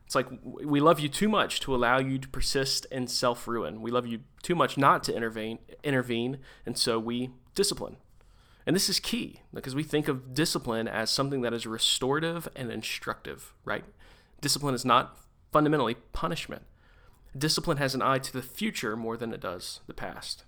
It's 0.05 0.15
like 0.15 0.27
we 0.43 0.79
love 0.79 0.99
you 0.99 1.09
too 1.09 1.27
much 1.27 1.59
to 1.61 1.75
allow 1.75 1.99
you 1.99 2.19
to 2.19 2.27
persist 2.27 2.85
in 2.91 3.07
self 3.07 3.47
ruin. 3.47 3.81
We 3.81 3.91
love 3.91 4.05
you 4.05 4.21
too 4.43 4.55
much 4.55 4.77
not 4.77 5.03
to 5.05 5.15
intervene, 5.15 5.59
intervene, 5.83 6.39
and 6.65 6.77
so 6.77 6.99
we 6.99 7.31
discipline. 7.55 7.97
And 8.67 8.75
this 8.75 8.89
is 8.89 8.99
key 8.99 9.41
because 9.53 9.75
we 9.75 9.83
think 9.83 10.07
of 10.07 10.33
discipline 10.33 10.87
as 10.87 11.09
something 11.09 11.41
that 11.41 11.53
is 11.53 11.67
restorative 11.67 12.47
and 12.55 12.71
instructive, 12.71 13.53
right? 13.63 13.85
Discipline 14.41 14.75
is 14.75 14.85
not 14.85 15.17
fundamentally 15.51 15.95
punishment. 16.13 16.63
Discipline 17.37 17.77
has 17.77 17.95
an 17.95 18.01
eye 18.01 18.19
to 18.19 18.33
the 18.33 18.41
future 18.41 18.95
more 18.95 19.17
than 19.17 19.33
it 19.33 19.41
does 19.41 19.81
the 19.87 19.93
past. 19.93 20.45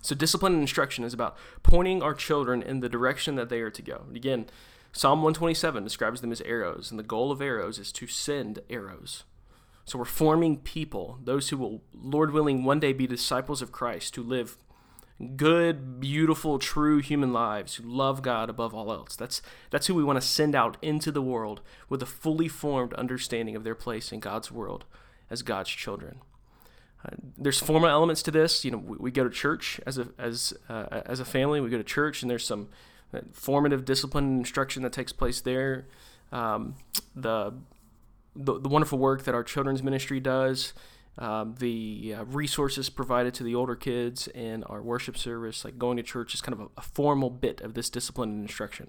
So, 0.00 0.16
discipline 0.16 0.54
and 0.54 0.62
instruction 0.62 1.04
is 1.04 1.14
about 1.14 1.36
pointing 1.62 2.02
our 2.02 2.14
children 2.14 2.60
in 2.60 2.80
the 2.80 2.88
direction 2.88 3.36
that 3.36 3.48
they 3.48 3.60
are 3.60 3.70
to 3.70 3.82
go. 3.82 4.02
And 4.08 4.16
again, 4.16 4.46
Psalm 4.92 5.20
127 5.22 5.82
describes 5.82 6.20
them 6.20 6.32
as 6.32 6.42
arrows, 6.42 6.90
and 6.90 6.98
the 6.98 7.04
goal 7.04 7.32
of 7.32 7.40
arrows 7.40 7.78
is 7.78 7.90
to 7.92 8.06
send 8.06 8.60
arrows. 8.68 9.24
So 9.84 9.98
we're 9.98 10.04
forming 10.04 10.58
people, 10.58 11.18
those 11.24 11.48
who 11.48 11.56
will, 11.56 11.82
Lord 11.94 12.32
willing, 12.32 12.64
one 12.64 12.78
day 12.78 12.92
be 12.92 13.06
disciples 13.06 13.62
of 13.62 13.72
Christ, 13.72 14.14
who 14.16 14.22
live 14.22 14.58
good, 15.36 15.98
beautiful, 15.98 16.58
true 16.58 16.98
human 16.98 17.32
lives, 17.32 17.76
who 17.76 17.84
love 17.84 18.22
God 18.22 18.50
above 18.50 18.74
all 18.74 18.92
else. 18.92 19.16
That's, 19.16 19.40
that's 19.70 19.86
who 19.86 19.94
we 19.94 20.04
want 20.04 20.20
to 20.20 20.26
send 20.26 20.54
out 20.54 20.76
into 20.82 21.10
the 21.10 21.22
world 21.22 21.62
with 21.88 22.02
a 22.02 22.06
fully 22.06 22.48
formed 22.48 22.92
understanding 22.94 23.56
of 23.56 23.64
their 23.64 23.74
place 23.74 24.12
in 24.12 24.20
God's 24.20 24.52
world 24.52 24.84
as 25.30 25.42
God's 25.42 25.70
children. 25.70 26.20
Uh, 27.04 27.16
there's 27.36 27.58
formal 27.58 27.88
elements 27.88 28.22
to 28.22 28.30
this. 28.30 28.64
You 28.64 28.72
know, 28.72 28.78
we, 28.78 28.96
we, 28.98 29.10
go 29.10 29.24
to 29.24 29.30
church 29.30 29.80
as 29.84 29.98
a 29.98 30.08
as 30.18 30.54
uh, 30.68 31.02
as 31.04 31.18
a 31.18 31.24
family. 31.24 31.60
We 31.60 31.68
go 31.68 31.78
to 31.78 31.82
church, 31.82 32.22
and 32.22 32.30
there's 32.30 32.46
some 32.46 32.68
formative 33.32 33.84
discipline 33.84 34.24
and 34.24 34.38
instruction 34.38 34.82
that 34.82 34.92
takes 34.92 35.12
place 35.12 35.40
there, 35.40 35.86
um, 36.30 36.74
the, 37.14 37.52
the, 38.34 38.58
the 38.58 38.68
wonderful 38.68 38.98
work 38.98 39.24
that 39.24 39.34
our 39.34 39.44
children's 39.44 39.82
ministry 39.82 40.20
does, 40.20 40.72
um, 41.18 41.56
the 41.58 42.14
uh, 42.16 42.24
resources 42.24 42.88
provided 42.88 43.34
to 43.34 43.44
the 43.44 43.54
older 43.54 43.76
kids 43.76 44.28
in 44.28 44.64
our 44.64 44.80
worship 44.80 45.18
service, 45.18 45.64
like 45.64 45.78
going 45.78 45.98
to 45.98 46.02
church, 46.02 46.34
is 46.34 46.40
kind 46.40 46.54
of 46.54 46.60
a, 46.60 46.68
a 46.78 46.80
formal 46.82 47.28
bit 47.28 47.60
of 47.60 47.74
this 47.74 47.90
discipline 47.90 48.30
and 48.30 48.42
instruction. 48.42 48.88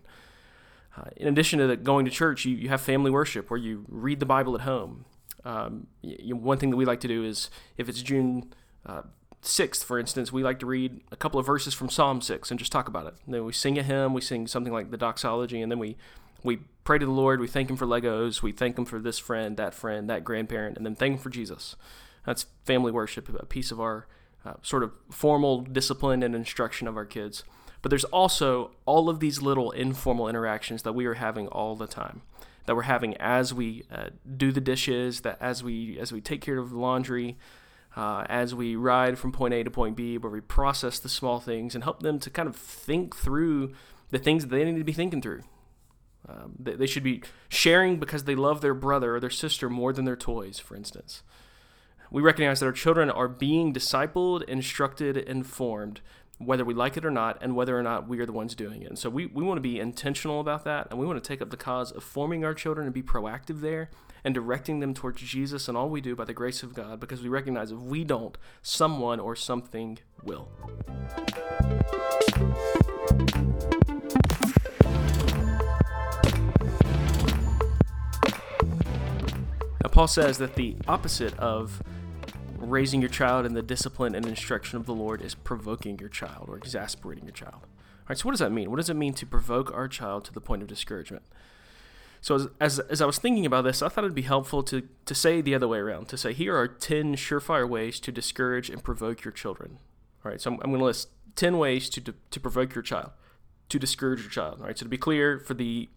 Uh, 0.96 1.10
in 1.18 1.27
addition 1.27 1.60
to 1.60 1.68
the, 1.68 1.75
going 1.75 2.06
to 2.06 2.12
church, 2.12 2.46
you, 2.46 2.56
you 2.56 2.70
have 2.70 2.80
family 2.80 3.12
worship 3.12 3.50
where 3.50 3.60
you 3.60 3.86
read 3.89 4.20
the 4.20 4.25
Bible 4.25 4.56
at 4.56 4.62
home. 4.62 5.06
Um, 5.44 5.88
you, 6.01 6.36
one 6.36 6.58
thing 6.58 6.70
that 6.70 6.77
we 6.77 6.86
like 6.86 7.01
to 7.01 7.08
do 7.08 7.25
is 7.25 7.50
if 7.77 7.89
it's 7.89 8.01
June 8.01 8.53
uh, 8.86 9.01
6th, 9.43 9.83
for 9.83 10.00
instance, 10.00 10.31
we 10.31 10.43
like 10.43 10.59
to 10.59 10.65
read 10.65 11.01
a 11.12 11.17
couple 11.17 11.39
of 11.39 11.45
verses 11.45 11.73
from 11.73 11.89
Psalm 11.89 12.21
6 12.21 12.50
and 12.50 12.59
just 12.59 12.71
talk 12.71 12.88
about 12.88 13.07
it. 13.07 13.15
And 13.25 13.33
then 13.33 13.45
we 13.45 13.51
sing 13.53 13.77
a 13.77 13.83
hymn, 13.83 14.13
we 14.13 14.21
sing 14.21 14.47
something 14.47 14.71
like 14.71 14.89
the 14.89 14.97
doxology, 14.97 15.62
and 15.62 15.71
then 15.71 15.79
we, 15.79 15.97
we 16.43 16.59
pray 16.83 16.97
to 16.97 17.05
the 17.05 17.12
Lord, 17.12 17.39
we 17.39 17.47
thank 17.47 17.69
Him 17.69 17.75
for 17.75 17.85
Legos, 17.85 18.41
we 18.41 18.53
thank 18.53 18.77
Him 18.77 18.85
for 18.85 19.00
this 19.00 19.19
friend, 19.19 19.57
that 19.57 19.73
friend, 19.73 20.09
that 20.09 20.23
grandparent, 20.23 20.77
and 20.77 20.85
then 20.85 20.95
thank 20.95 21.13
Him 21.13 21.19
for 21.19 21.29
Jesus. 21.29 21.75
That's 22.25 22.45
family 22.63 22.91
worship, 22.91 23.27
a 23.38 23.45
piece 23.45 23.69
of 23.71 23.81
our 23.81 24.07
uh, 24.45 24.53
sort 24.62 24.83
of 24.83 24.93
formal 25.09 25.62
discipline 25.62 26.23
and 26.23 26.33
instruction 26.35 26.88
of 26.88 26.95
our 26.95 27.05
kids. 27.05 27.43
But 27.81 27.89
there's 27.89 28.05
also 28.05 28.71
all 28.85 29.09
of 29.09 29.19
these 29.19 29.41
little 29.41 29.71
informal 29.71 30.29
interactions 30.29 30.83
that 30.83 30.93
we 30.93 31.05
are 31.05 31.15
having 31.15 31.47
all 31.50 31.75
the 31.75 31.88
time, 31.88 32.21
that 32.65 32.77
we're 32.77 32.83
having 32.83 33.17
as 33.17 33.53
we 33.53 33.83
uh, 33.91 34.09
do 34.38 34.53
the 34.53 34.62
dishes, 34.62 35.21
that 35.21 35.38
as 35.41 35.63
we 35.63 36.00
as 36.00 36.13
we 36.13 36.21
take 36.21 36.39
care 36.39 36.59
of 36.59 36.69
the 36.69 36.77
laundry, 36.77 37.38
uh, 37.95 38.25
as 38.27 38.55
we 38.55 38.75
ride 38.75 39.17
from 39.17 39.31
point 39.31 39.53
A 39.53 39.63
to 39.63 39.71
point 39.71 39.95
B, 39.95 40.17
where 40.17 40.31
we 40.31 40.41
process 40.41 41.00
the 41.00 41.09
small 41.09 41.39
things 41.39 41.75
and 41.75 41.83
help 41.83 42.01
them 42.01 42.19
to 42.19 42.29
kind 42.29 42.50
of 42.50 42.55
think 42.55 43.15
through 43.15 43.73
the 44.09 44.19
things 44.19 44.43
that 44.43 44.50
they 44.50 44.63
need 44.63 44.77
to 44.77 44.83
be 44.83 44.93
thinking 44.93 45.21
through. 45.21 45.41
Um, 46.27 46.53
they, 46.59 46.75
they 46.75 46.88
should 46.88 47.03
be 47.03 47.21
sharing 47.50 48.00
because 48.00 48.23
they 48.23 48.35
love 48.35 48.62
their 48.62 48.73
brother 48.73 49.15
or 49.15 49.19
their 49.19 49.29
sister 49.29 49.69
more 49.69 49.93
than 49.93 50.05
their 50.05 50.15
toys, 50.15 50.59
for 50.59 50.75
instance. 50.75 51.23
We 52.09 52.21
recognize 52.21 52.59
that 52.59 52.67
our 52.67 52.71
children 52.71 53.09
are 53.09 53.27
being 53.27 53.73
discipled, 53.73 54.43
instructed, 54.43 55.17
informed, 55.17 56.01
whether 56.39 56.65
we 56.65 56.73
like 56.73 56.97
it 56.97 57.05
or 57.05 57.11
not, 57.11 57.37
and 57.41 57.55
whether 57.55 57.77
or 57.77 57.83
not 57.83 58.07
we 58.07 58.19
are 58.19 58.25
the 58.25 58.31
ones 58.33 58.55
doing 58.55 58.81
it. 58.81 58.89
And 58.89 58.99
so 58.99 59.09
we, 59.09 59.27
we 59.27 59.43
want 59.43 59.57
to 59.57 59.61
be 59.61 59.79
intentional 59.79 60.39
about 60.39 60.63
that, 60.65 60.87
and 60.89 60.99
we 60.99 61.05
want 61.05 61.23
to 61.23 61.27
take 61.27 61.41
up 61.41 61.49
the 61.49 61.57
cause 61.57 61.91
of 61.91 62.03
forming 62.03 62.43
our 62.43 62.53
children 62.53 62.85
and 62.85 62.93
be 62.93 63.03
proactive 63.03 63.61
there 63.61 63.89
and 64.23 64.33
directing 64.33 64.79
them 64.79 64.93
towards 64.93 65.21
Jesus 65.21 65.67
and 65.67 65.77
all 65.77 65.89
we 65.89 66.01
do 66.01 66.15
by 66.15 66.25
the 66.25 66.33
grace 66.33 66.63
of 66.63 66.73
God 66.73 66.99
because 66.99 67.21
we 67.21 67.29
recognize 67.29 67.71
if 67.71 67.77
we 67.77 68.03
don't, 68.03 68.37
someone 68.61 69.19
or 69.19 69.35
something 69.35 69.99
will. 70.23 70.49
Now, 79.81 79.89
Paul 79.91 80.07
says 80.07 80.37
that 80.37 80.55
the 80.55 80.77
opposite 80.87 81.37
of 81.37 81.83
raising 82.70 83.01
your 83.01 83.10
child 83.10 83.46
in 83.46 83.53
the 83.53 83.62
discipline 83.62 84.15
and 84.15 84.25
instruction 84.25 84.77
of 84.77 84.86
the 84.86 84.93
Lord 84.93 85.22
is 85.22 85.36
provoking 85.36 86.00
your 86.00 86.10
child 86.10 86.50
or 86.50 86.58
exasperating 86.58 87.25
your 87.25 87.34
child. 87.34 87.62
All 87.63 88.10
right, 88.10 88.17
so 88.17 88.25
what 88.25 88.32
does 88.32 88.39
that 88.39 88.51
mean? 88.51 88.70
What 88.70 88.77
does 88.77 88.89
it 88.89 88.96
mean 88.96 89.13
to 89.13 89.25
provoke 89.25 89.74
our 89.74 89.88
child 89.88 90.25
to 90.25 90.34
the 90.34 90.41
point 90.41 90.62
of 90.62 90.67
discouragement? 90.67 91.24
So 92.22 92.36
as, 92.36 92.48
as, 92.60 92.79
as 92.79 93.01
I 93.01 93.05
was 93.05 93.17
thinking 93.17 93.46
about 93.46 93.63
this, 93.63 93.82
I 93.82 93.89
thought 93.89 94.05
it'd 94.05 94.15
be 94.15 94.22
helpful 94.22 94.63
to, 94.63 94.88
to 95.05 95.15
say 95.15 95.41
the 95.41 95.53
other 95.53 95.67
way 95.67 95.79
around, 95.79 96.08
to 96.10 96.17
say 96.17 96.32
here 96.34 96.55
are 96.55 96.67
10 96.67 97.15
surefire 97.15 97.67
ways 97.67 98.00
to 98.00 98.12
discourage 98.12 98.70
and 98.70 98.84
provoke 98.84 99.25
your 99.25 99.34
children. 99.34 99.77
All 100.24 100.32
right, 100.32 100.39
so 100.39 100.51
I'm, 100.51 100.60
I'm 100.62 100.72
going 100.72 100.79
to 100.79 100.86
list 100.86 101.10
10 101.36 101.58
ways 101.58 101.89
to, 101.89 102.01
to, 102.01 102.13
to 102.32 102.39
provoke 102.39 102.75
your 102.75 102.82
child, 102.82 103.12
to 103.70 103.77
discourage 103.77 104.22
your 104.22 104.29
child. 104.29 104.62
All 104.62 104.67
right, 104.67 104.77
so 104.77 104.86
to 104.86 104.89
be 104.89 104.98
clear, 104.98 105.39
for 105.39 105.53
the 105.53 105.89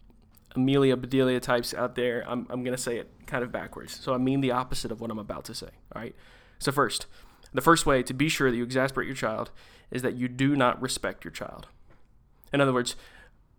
Amelia 0.55 0.97
Bedelia 0.97 1.39
types 1.39 1.73
out 1.73 1.95
there, 1.95 2.25
I'm, 2.27 2.47
I'm 2.49 2.63
going 2.63 2.75
to 2.75 2.81
say 2.81 2.97
it 2.97 3.09
kind 3.25 3.43
of 3.43 3.51
backwards. 3.51 3.97
So 3.97 4.13
I 4.13 4.17
mean 4.17 4.41
the 4.41 4.51
opposite 4.51 4.91
of 4.91 4.99
what 4.99 5.11
I'm 5.11 5.19
about 5.19 5.45
to 5.45 5.55
say. 5.55 5.69
All 5.95 6.01
right, 6.01 6.15
so 6.59 6.71
first, 6.71 7.05
the 7.53 7.61
first 7.61 7.85
way 7.85 8.03
to 8.03 8.13
be 8.13 8.29
sure 8.29 8.51
that 8.51 8.57
you 8.57 8.63
exasperate 8.63 9.07
your 9.07 9.15
child 9.15 9.51
is 9.91 10.01
that 10.01 10.15
you 10.15 10.27
do 10.27 10.55
not 10.55 10.81
respect 10.81 11.23
your 11.23 11.31
child. 11.31 11.67
In 12.53 12.61
other 12.61 12.73
words, 12.73 12.95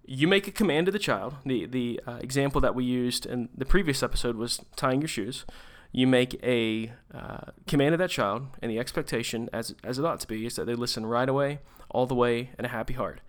you 0.04 0.26
make 0.26 0.46
a 0.48 0.50
command 0.50 0.86
to 0.86 0.92
the 0.92 0.98
child. 0.98 1.36
The 1.44 1.66
the 1.66 2.00
uh, 2.06 2.18
example 2.20 2.60
that 2.62 2.74
we 2.74 2.84
used 2.84 3.26
in 3.26 3.50
the 3.54 3.66
previous 3.66 4.02
episode 4.02 4.36
was 4.36 4.60
tying 4.76 5.00
your 5.02 5.08
shoes. 5.08 5.44
You 5.92 6.06
make 6.06 6.38
a 6.42 6.92
uh, 7.14 7.52
command 7.66 7.92
to 7.92 7.96
that 7.98 8.10
child, 8.10 8.48
and 8.60 8.70
the 8.70 8.78
expectation, 8.78 9.48
as 9.52 9.74
as 9.84 9.98
it 9.98 10.04
ought 10.04 10.20
to 10.20 10.26
be, 10.26 10.46
is 10.46 10.56
that 10.56 10.64
they 10.64 10.74
listen 10.74 11.06
right 11.06 11.28
away, 11.28 11.60
all 11.90 12.06
the 12.06 12.14
way, 12.14 12.50
and 12.56 12.66
a 12.66 12.70
happy 12.70 12.94
heart. 12.94 13.20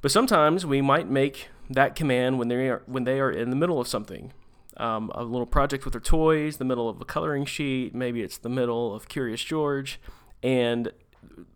But 0.00 0.10
sometimes 0.10 0.64
we 0.64 0.80
might 0.80 1.08
make 1.10 1.48
that 1.68 1.94
command 1.94 2.38
when 2.38 2.48
they 2.48 2.68
are 2.68 2.82
when 2.86 3.04
they 3.04 3.20
are 3.20 3.30
in 3.30 3.50
the 3.50 3.56
middle 3.56 3.78
of 3.78 3.86
something, 3.86 4.32
um, 4.80 5.10
a 5.14 5.22
little 5.22 5.46
project 5.46 5.84
with 5.84 5.92
their 5.92 6.00
toys, 6.00 6.56
the 6.56 6.64
middle 6.64 6.88
of 6.88 7.00
a 7.00 7.04
coloring 7.04 7.44
sheet, 7.44 7.94
maybe 7.94 8.22
it's 8.22 8.38
the 8.38 8.48
middle 8.48 8.94
of 8.94 9.08
Curious 9.08 9.42
George, 9.42 10.00
and 10.42 10.92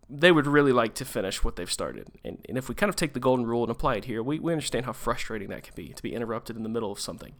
they 0.09 0.31
would 0.31 0.47
really 0.47 0.73
like 0.73 0.95
to 0.95 1.04
finish 1.04 1.43
what 1.43 1.57
they've 1.57 1.73
started. 1.73 2.09
And, 2.25 2.45
and 2.49 2.59
if 2.59 2.69
we 2.69 2.75
kind 2.75 2.90
of 2.90 2.97
take 2.97 3.14
the 3.14 3.21
golden 3.21 3.47
rule 3.47 3.62
and 3.62 3.71
apply 3.71 3.97
it 3.97 4.04
here, 4.04 4.23
we, 4.23 4.38
we 4.38 4.52
understand 4.52 4.85
how 4.85 4.93
frustrating 4.93 5.49
that 5.49 5.62
can 5.62 5.75
be 5.75 5.88
to 5.88 6.02
be 6.02 6.14
interrupted 6.14 6.57
in 6.57 6.62
the 6.62 6.69
middle 6.69 6.93
of 6.93 7.00
something. 7.00 7.35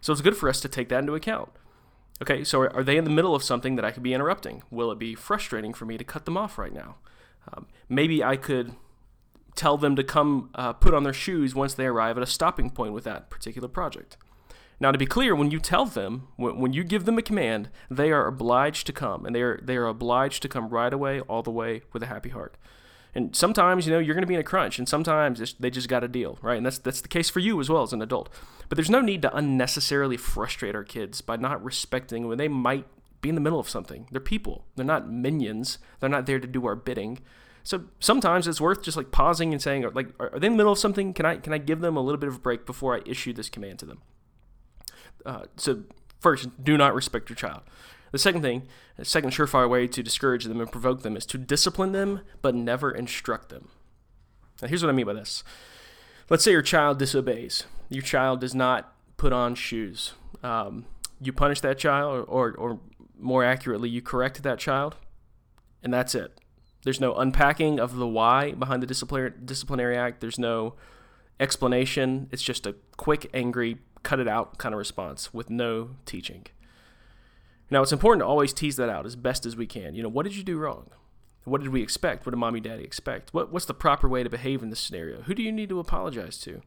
So 0.00 0.12
it's 0.12 0.22
good 0.22 0.36
for 0.36 0.48
us 0.48 0.60
to 0.60 0.68
take 0.68 0.90
that 0.90 1.00
into 1.00 1.14
account. 1.14 1.50
Okay, 2.22 2.44
so 2.44 2.60
are, 2.60 2.76
are 2.76 2.84
they 2.84 2.96
in 2.96 3.04
the 3.04 3.10
middle 3.10 3.34
of 3.34 3.42
something 3.42 3.76
that 3.76 3.84
I 3.84 3.90
could 3.90 4.02
be 4.02 4.14
interrupting? 4.14 4.62
Will 4.70 4.92
it 4.92 4.98
be 4.98 5.14
frustrating 5.14 5.72
for 5.72 5.86
me 5.86 5.96
to 5.98 6.04
cut 6.04 6.26
them 6.26 6.36
off 6.36 6.58
right 6.58 6.72
now? 6.72 6.96
Um, 7.52 7.66
maybe 7.88 8.22
I 8.22 8.36
could 8.36 8.74
tell 9.56 9.76
them 9.76 9.96
to 9.96 10.04
come 10.04 10.50
uh, 10.54 10.72
put 10.72 10.94
on 10.94 11.04
their 11.04 11.12
shoes 11.12 11.54
once 11.54 11.74
they 11.74 11.86
arrive 11.86 12.16
at 12.16 12.22
a 12.22 12.26
stopping 12.26 12.70
point 12.70 12.92
with 12.92 13.04
that 13.04 13.30
particular 13.30 13.68
project. 13.68 14.16
Now, 14.84 14.92
to 14.92 14.98
be 14.98 15.06
clear, 15.06 15.34
when 15.34 15.50
you 15.50 15.60
tell 15.60 15.86
them, 15.86 16.28
when 16.36 16.74
you 16.74 16.84
give 16.84 17.06
them 17.06 17.16
a 17.16 17.22
command, 17.22 17.70
they 17.90 18.12
are 18.12 18.26
obliged 18.26 18.86
to 18.86 18.92
come, 18.92 19.24
and 19.24 19.34
they 19.34 19.40
are 19.40 19.58
they 19.62 19.78
are 19.78 19.86
obliged 19.86 20.42
to 20.42 20.48
come 20.50 20.68
right 20.68 20.92
away, 20.92 21.20
all 21.20 21.42
the 21.42 21.50
way, 21.50 21.80
with 21.94 22.02
a 22.02 22.06
happy 22.06 22.28
heart. 22.28 22.58
And 23.14 23.34
sometimes, 23.34 23.86
you 23.86 23.94
know, 23.94 23.98
you're 23.98 24.14
going 24.14 24.24
to 24.24 24.28
be 24.28 24.34
in 24.34 24.40
a 24.40 24.44
crunch, 24.44 24.78
and 24.78 24.86
sometimes 24.86 25.54
they 25.58 25.70
just 25.70 25.88
got 25.88 26.04
a 26.04 26.08
deal, 26.08 26.38
right? 26.42 26.58
And 26.58 26.66
that's 26.66 26.76
that's 26.76 27.00
the 27.00 27.08
case 27.08 27.30
for 27.30 27.40
you 27.40 27.62
as 27.62 27.70
well 27.70 27.82
as 27.82 27.94
an 27.94 28.02
adult. 28.02 28.28
But 28.68 28.76
there's 28.76 28.90
no 28.90 29.00
need 29.00 29.22
to 29.22 29.34
unnecessarily 29.34 30.18
frustrate 30.18 30.74
our 30.74 30.84
kids 30.84 31.22
by 31.22 31.36
not 31.36 31.64
respecting 31.64 32.28
when 32.28 32.36
they 32.36 32.48
might 32.48 32.84
be 33.22 33.30
in 33.30 33.36
the 33.36 33.40
middle 33.40 33.60
of 33.60 33.70
something. 33.70 34.06
They're 34.10 34.20
people. 34.20 34.66
They're 34.76 34.84
not 34.84 35.10
minions. 35.10 35.78
They're 36.00 36.10
not 36.10 36.26
there 36.26 36.40
to 36.40 36.46
do 36.46 36.66
our 36.66 36.76
bidding. 36.76 37.20
So 37.62 37.84
sometimes 38.00 38.46
it's 38.46 38.60
worth 38.60 38.82
just 38.82 38.98
like 38.98 39.12
pausing 39.12 39.54
and 39.54 39.62
saying, 39.62 39.88
like, 39.94 40.08
are 40.20 40.38
they 40.38 40.48
in 40.48 40.52
the 40.52 40.58
middle 40.58 40.72
of 40.72 40.78
something? 40.78 41.14
Can 41.14 41.24
I 41.24 41.38
can 41.38 41.54
I 41.54 41.58
give 41.58 41.80
them 41.80 41.96
a 41.96 42.02
little 42.02 42.20
bit 42.20 42.28
of 42.28 42.36
a 42.36 42.40
break 42.40 42.66
before 42.66 42.94
I 42.94 43.00
issue 43.06 43.32
this 43.32 43.48
command 43.48 43.78
to 43.78 43.86
them? 43.86 44.02
Uh, 45.24 45.44
so 45.56 45.84
first, 46.20 46.62
do 46.62 46.76
not 46.76 46.94
respect 46.94 47.28
your 47.28 47.36
child. 47.36 47.62
The 48.12 48.18
second 48.18 48.42
thing, 48.42 48.68
the 48.96 49.04
second 49.04 49.30
surefire 49.30 49.68
way 49.68 49.88
to 49.88 50.02
discourage 50.02 50.44
them 50.44 50.60
and 50.60 50.70
provoke 50.70 51.02
them 51.02 51.16
is 51.16 51.26
to 51.26 51.38
discipline 51.38 51.92
them, 51.92 52.20
but 52.42 52.54
never 52.54 52.90
instruct 52.92 53.48
them. 53.48 53.68
Now, 54.62 54.68
here's 54.68 54.82
what 54.82 54.90
I 54.90 54.92
mean 54.92 55.06
by 55.06 55.14
this. 55.14 55.42
Let's 56.30 56.44
say 56.44 56.52
your 56.52 56.62
child 56.62 56.98
disobeys. 56.98 57.64
Your 57.88 58.02
child 58.02 58.40
does 58.40 58.54
not 58.54 58.94
put 59.16 59.32
on 59.32 59.54
shoes. 59.54 60.12
Um, 60.42 60.86
you 61.20 61.32
punish 61.32 61.60
that 61.62 61.78
child, 61.78 62.26
or, 62.28 62.52
or, 62.52 62.52
or 62.54 62.80
more 63.18 63.44
accurately, 63.44 63.88
you 63.88 64.00
correct 64.00 64.42
that 64.42 64.58
child, 64.58 64.96
and 65.82 65.92
that's 65.92 66.14
it. 66.14 66.38
There's 66.84 67.00
no 67.00 67.14
unpacking 67.14 67.80
of 67.80 67.96
the 67.96 68.06
why 68.06 68.52
behind 68.52 68.82
the 68.82 68.86
disciplinary 68.86 69.96
act. 69.96 70.20
There's 70.20 70.38
no 70.38 70.74
explanation. 71.40 72.28
It's 72.30 72.42
just 72.42 72.66
a 72.66 72.76
quick, 72.96 73.30
angry 73.34 73.78
cut 74.04 74.20
it 74.20 74.28
out 74.28 74.58
kind 74.58 74.72
of 74.72 74.78
response 74.78 75.34
with 75.34 75.50
no 75.50 75.90
teaching. 76.06 76.46
Now, 77.70 77.82
it's 77.82 77.92
important 77.92 78.22
to 78.22 78.26
always 78.26 78.52
tease 78.52 78.76
that 78.76 78.88
out 78.88 79.06
as 79.06 79.16
best 79.16 79.46
as 79.46 79.56
we 79.56 79.66
can. 79.66 79.94
You 79.94 80.02
know, 80.02 80.08
what 80.08 80.24
did 80.24 80.36
you 80.36 80.44
do 80.44 80.58
wrong? 80.58 80.90
What 81.44 81.60
did 81.60 81.70
we 81.70 81.82
expect? 81.82 82.24
What 82.24 82.30
did 82.30 82.38
mommy, 82.38 82.60
daddy 82.60 82.84
expect? 82.84 83.32
What, 83.34 83.52
what's 83.52 83.66
the 83.66 83.74
proper 83.74 84.08
way 84.08 84.22
to 84.22 84.30
behave 84.30 84.62
in 84.62 84.70
this 84.70 84.80
scenario? 84.80 85.22
Who 85.22 85.34
do 85.34 85.42
you 85.42 85.50
need 85.50 85.70
to 85.70 85.80
apologize 85.80 86.38
to? 86.38 86.62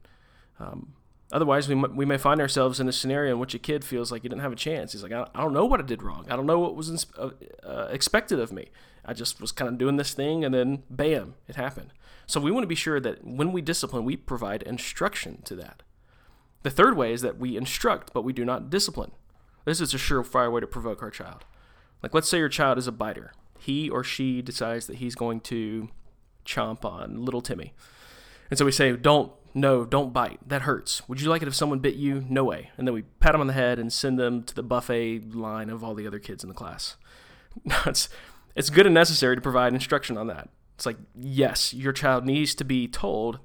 Um, 0.60 0.94
otherwise, 1.32 1.67
we, 1.67 1.75
m- 1.75 1.96
we 1.96 2.06
may 2.06 2.17
find 2.17 2.41
ourselves 2.41 2.79
in 2.79 2.88
a 2.88 2.91
scenario 2.91 3.34
in 3.34 3.39
which 3.39 3.56
a 3.56 3.60
kid 3.60 3.86
feels 3.86 4.12
like 4.12 4.24
he 4.24 4.29
didn't 4.29 4.41
have 4.41 4.51
a 4.51 4.58
chance. 4.58 4.91
He's 4.91 5.03
like, 5.03 5.13
I, 5.13 5.25
don't 5.36 5.53
know 5.53 5.65
what 5.65 5.79
I 5.79 5.84
did 5.84 6.03
wrong. 6.03 6.25
I 6.29 6.36
don't 6.36 6.46
know 6.46 6.60
what 6.60 6.75
was 6.75 7.06
uh, 7.17 7.29
uh, 7.63 7.88
expected 7.91 8.39
of 8.39 8.51
me. 8.51 8.70
I 9.06 9.13
just 9.13 9.39
was 9.39 9.51
kind 9.51 9.70
of 9.70 9.77
doing 9.77 9.96
this 9.96 10.13
thing, 10.13 10.44
and 10.44 10.53
then 10.53 10.84
bam, 10.89 11.36
it 11.48 11.56
happened. 11.56 11.94
So 12.25 12.41
we 12.41 12.51
want 12.51 12.63
to 12.63 12.67
be 12.67 12.75
sure 12.75 13.00
that 13.00 13.24
when 13.24 13.53
we 13.53 13.62
discipline, 13.62 14.03
we 14.03 14.17
provide 14.17 14.62
instruction 14.63 15.41
to 15.46 15.56
that. 15.56 15.82
The 16.63 16.69
third 16.69 16.97
way 16.97 17.13
is 17.13 17.21
that 17.21 17.37
we 17.37 17.55
instruct, 17.55 18.13
but 18.13 18.23
we 18.23 18.33
do 18.33 18.43
not 18.43 18.69
discipline. 18.69 19.11
This 19.65 19.81
is 19.81 19.93
a 19.93 19.97
surefire 19.97 20.51
way 20.51 20.61
to 20.61 20.67
provoke 20.67 21.01
our 21.01 21.11
child. 21.11 21.45
Like, 22.01 22.13
let's 22.13 22.29
say 22.29 22.37
your 22.37 22.49
child 22.49 22.77
is 22.77 22.87
a 22.87 22.91
biter. 22.91 23.33
He 23.59 23.89
or 23.89 24.03
she 24.03 24.41
decides 24.41 24.87
that 24.87 24.97
he's 24.97 25.15
going 25.15 25.41
to 25.41 25.89
chomp 26.45 26.85
on 26.85 27.25
little 27.25 27.41
Timmy. 27.41 27.73
And 28.49 28.57
so 28.57 28.65
we 28.65 28.71
say, 28.71 28.95
don't, 28.95 29.31
no, 29.53 29.85
don't 29.85 30.13
bite. 30.13 30.39
That 30.47 30.61
hurts. 30.61 31.07
Would 31.09 31.19
you 31.19 31.29
like 31.29 31.41
it 31.41 31.47
if 31.47 31.55
someone 31.55 31.79
bit 31.79 31.95
you? 31.95 32.25
No 32.29 32.43
way. 32.43 32.71
And 32.77 32.87
then 32.87 32.93
we 32.93 33.01
pat 33.01 33.33
them 33.33 33.41
on 33.41 33.47
the 33.47 33.53
head 33.53 33.79
and 33.79 33.91
send 33.91 34.17
them 34.17 34.43
to 34.43 34.55
the 34.55 34.63
buffet 34.63 35.33
line 35.33 35.69
of 35.69 35.83
all 35.83 35.95
the 35.95 36.07
other 36.07 36.19
kids 36.19 36.43
in 36.43 36.49
the 36.49 36.55
class. 36.55 36.95
it's, 37.85 38.07
it's 38.55 38.69
good 38.69 38.85
and 38.85 38.95
necessary 38.95 39.35
to 39.35 39.41
provide 39.41 39.73
instruction 39.73 40.17
on 40.17 40.27
that. 40.27 40.49
It's 40.75 40.85
like, 40.85 40.97
yes, 41.15 41.73
your 41.73 41.91
child 41.91 42.25
needs 42.25 42.53
to 42.55 42.63
be 42.63 42.87
told 42.87 43.39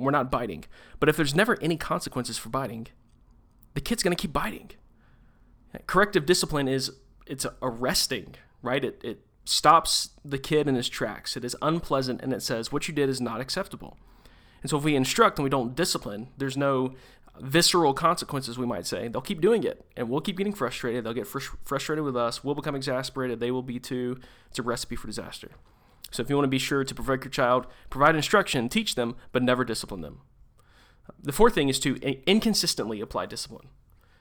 we're 0.00 0.10
not 0.10 0.30
biting. 0.30 0.64
But 0.98 1.08
if 1.08 1.16
there's 1.16 1.34
never 1.34 1.58
any 1.60 1.76
consequences 1.76 2.38
for 2.38 2.48
biting, 2.48 2.88
the 3.74 3.80
kid's 3.80 4.02
going 4.02 4.16
to 4.16 4.20
keep 4.20 4.32
biting. 4.32 4.70
Corrective 5.86 6.26
discipline 6.26 6.68
is 6.68 6.92
it's 7.26 7.46
arresting, 7.62 8.34
right? 8.62 8.84
It, 8.84 9.00
it 9.04 9.20
stops 9.44 10.10
the 10.24 10.38
kid 10.38 10.66
in 10.66 10.74
his 10.74 10.88
tracks. 10.88 11.36
It 11.36 11.44
is 11.44 11.56
unpleasant 11.62 12.20
and 12.22 12.32
it 12.32 12.42
says 12.42 12.72
what 12.72 12.88
you 12.88 12.94
did 12.94 13.08
is 13.08 13.20
not 13.20 13.40
acceptable. 13.40 13.96
And 14.62 14.70
so 14.70 14.76
if 14.78 14.84
we 14.84 14.96
instruct 14.96 15.38
and 15.38 15.44
we 15.44 15.50
don't 15.50 15.74
discipline, 15.74 16.28
there's 16.36 16.56
no 16.56 16.94
visceral 17.40 17.94
consequences, 17.94 18.58
we 18.58 18.66
might 18.66 18.86
say. 18.86 19.08
They'll 19.08 19.22
keep 19.22 19.40
doing 19.40 19.64
it 19.64 19.84
and 19.96 20.10
we'll 20.10 20.20
keep 20.20 20.36
getting 20.36 20.52
frustrated. 20.52 21.04
They'll 21.04 21.14
get 21.14 21.26
fr- 21.26 21.56
frustrated 21.64 22.04
with 22.04 22.16
us. 22.16 22.44
We'll 22.44 22.54
become 22.54 22.74
exasperated. 22.74 23.40
They 23.40 23.50
will 23.50 23.62
be 23.62 23.78
too. 23.78 24.18
It's 24.48 24.58
a 24.58 24.62
recipe 24.62 24.96
for 24.96 25.06
disaster. 25.06 25.50
So 26.10 26.22
if 26.22 26.28
you 26.28 26.36
want 26.36 26.44
to 26.44 26.48
be 26.50 26.58
sure 26.58 26.84
to 26.84 26.94
provoke 26.94 27.24
your 27.24 27.30
child, 27.30 27.66
provide 27.88 28.16
instruction, 28.16 28.68
teach 28.68 28.94
them, 28.94 29.16
but 29.32 29.42
never 29.42 29.64
discipline 29.64 30.00
them. 30.00 30.20
The 31.22 31.32
fourth 31.32 31.54
thing 31.54 31.68
is 31.68 31.80
to 31.80 31.96
inconsistently 32.26 33.00
apply 33.00 33.26
discipline. 33.26 33.68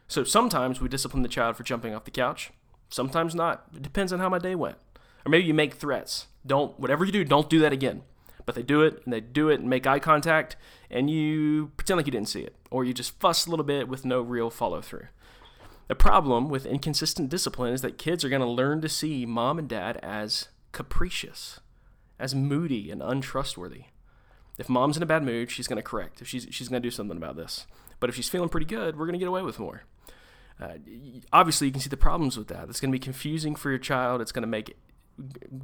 So 0.07 0.23
sometimes 0.23 0.81
we 0.81 0.89
discipline 0.89 1.23
the 1.23 1.29
child 1.29 1.55
for 1.55 1.63
jumping 1.63 1.93
off 1.93 2.05
the 2.05 2.11
couch, 2.11 2.51
sometimes 2.89 3.35
not. 3.35 3.65
It 3.75 3.81
depends 3.81 4.11
on 4.11 4.19
how 4.19 4.29
my 4.29 4.39
day 4.39 4.55
went. 4.55 4.77
Or 5.25 5.29
maybe 5.29 5.45
you 5.45 5.53
make 5.53 5.75
threats. 5.75 6.27
Don't, 6.45 6.79
whatever 6.79 7.05
you 7.05 7.11
do, 7.11 7.23
don't 7.23 7.49
do 7.49 7.59
that 7.59 7.73
again. 7.73 8.03
But 8.45 8.55
they 8.55 8.63
do 8.63 8.81
it 8.81 9.01
and 9.03 9.13
they 9.13 9.21
do 9.21 9.49
it 9.49 9.59
and 9.59 9.69
make 9.69 9.85
eye 9.85 9.99
contact 9.99 10.55
and 10.89 11.09
you 11.09 11.71
pretend 11.77 11.97
like 11.97 12.07
you 12.07 12.11
didn't 12.11 12.29
see 12.29 12.41
it. 12.41 12.55
Or 12.71 12.83
you 12.83 12.93
just 12.93 13.19
fuss 13.19 13.45
a 13.45 13.49
little 13.49 13.65
bit 13.65 13.87
with 13.87 14.05
no 14.05 14.21
real 14.21 14.49
follow 14.49 14.81
through. 14.81 15.07
The 15.87 15.95
problem 15.95 16.49
with 16.49 16.65
inconsistent 16.65 17.29
discipline 17.29 17.73
is 17.73 17.81
that 17.81 17.97
kids 17.97 18.23
are 18.23 18.29
going 18.29 18.41
to 18.41 18.47
learn 18.47 18.81
to 18.81 18.89
see 18.89 19.25
mom 19.25 19.59
and 19.59 19.67
dad 19.67 19.97
as 20.01 20.47
capricious, 20.71 21.59
as 22.19 22.35
moody 22.35 22.91
and 22.91 23.01
untrustworthy. 23.01 23.85
If 24.57 24.67
mom's 24.67 24.97
in 24.97 25.03
a 25.03 25.05
bad 25.05 25.23
mood, 25.23 25.49
she's 25.49 25.67
going 25.67 25.77
to 25.77 25.83
correct. 25.83 26.21
If 26.21 26.27
she's, 26.27 26.47
she's 26.51 26.67
going 26.67 26.81
to 26.81 26.85
do 26.85 26.91
something 26.91 27.15
about 27.15 27.37
this. 27.37 27.65
But 27.99 28.09
if 28.09 28.15
she's 28.15 28.29
feeling 28.29 28.49
pretty 28.49 28.65
good, 28.65 28.97
we're 28.97 29.05
going 29.05 29.13
to 29.13 29.19
get 29.19 29.27
away 29.27 29.41
with 29.41 29.57
more. 29.57 29.83
Uh, 30.61 30.73
obviously, 31.31 31.67
you 31.67 31.71
can 31.71 31.81
see 31.81 31.89
the 31.89 31.97
problems 31.97 32.37
with 32.37 32.49
that. 32.49 32.67
It's 32.69 32.81
going 32.81 32.91
to 32.91 32.95
be 32.95 32.99
confusing 32.99 33.55
for 33.55 33.69
your 33.69 33.79
child. 33.79 34.21
It's 34.21 34.33
going 34.33 34.43
to 34.43 34.47
make 34.47 34.75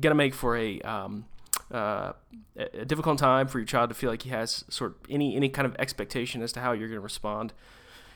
going 0.01 0.11
to 0.11 0.15
make 0.15 0.33
for 0.33 0.55
a 0.55 0.79
um, 0.81 1.25
uh, 1.71 2.13
a 2.55 2.85
difficult 2.85 3.17
time 3.19 3.47
for 3.47 3.59
your 3.59 3.65
child 3.65 3.89
to 3.89 3.95
feel 3.95 4.09
like 4.09 4.21
he 4.21 4.29
has 4.29 4.63
sort 4.69 4.91
of 4.91 4.97
any 5.09 5.35
any 5.35 5.49
kind 5.49 5.65
of 5.65 5.75
expectation 5.77 6.41
as 6.41 6.53
to 6.53 6.61
how 6.61 6.71
you're 6.71 6.87
going 6.87 6.99
to 6.99 7.01
respond, 7.01 7.53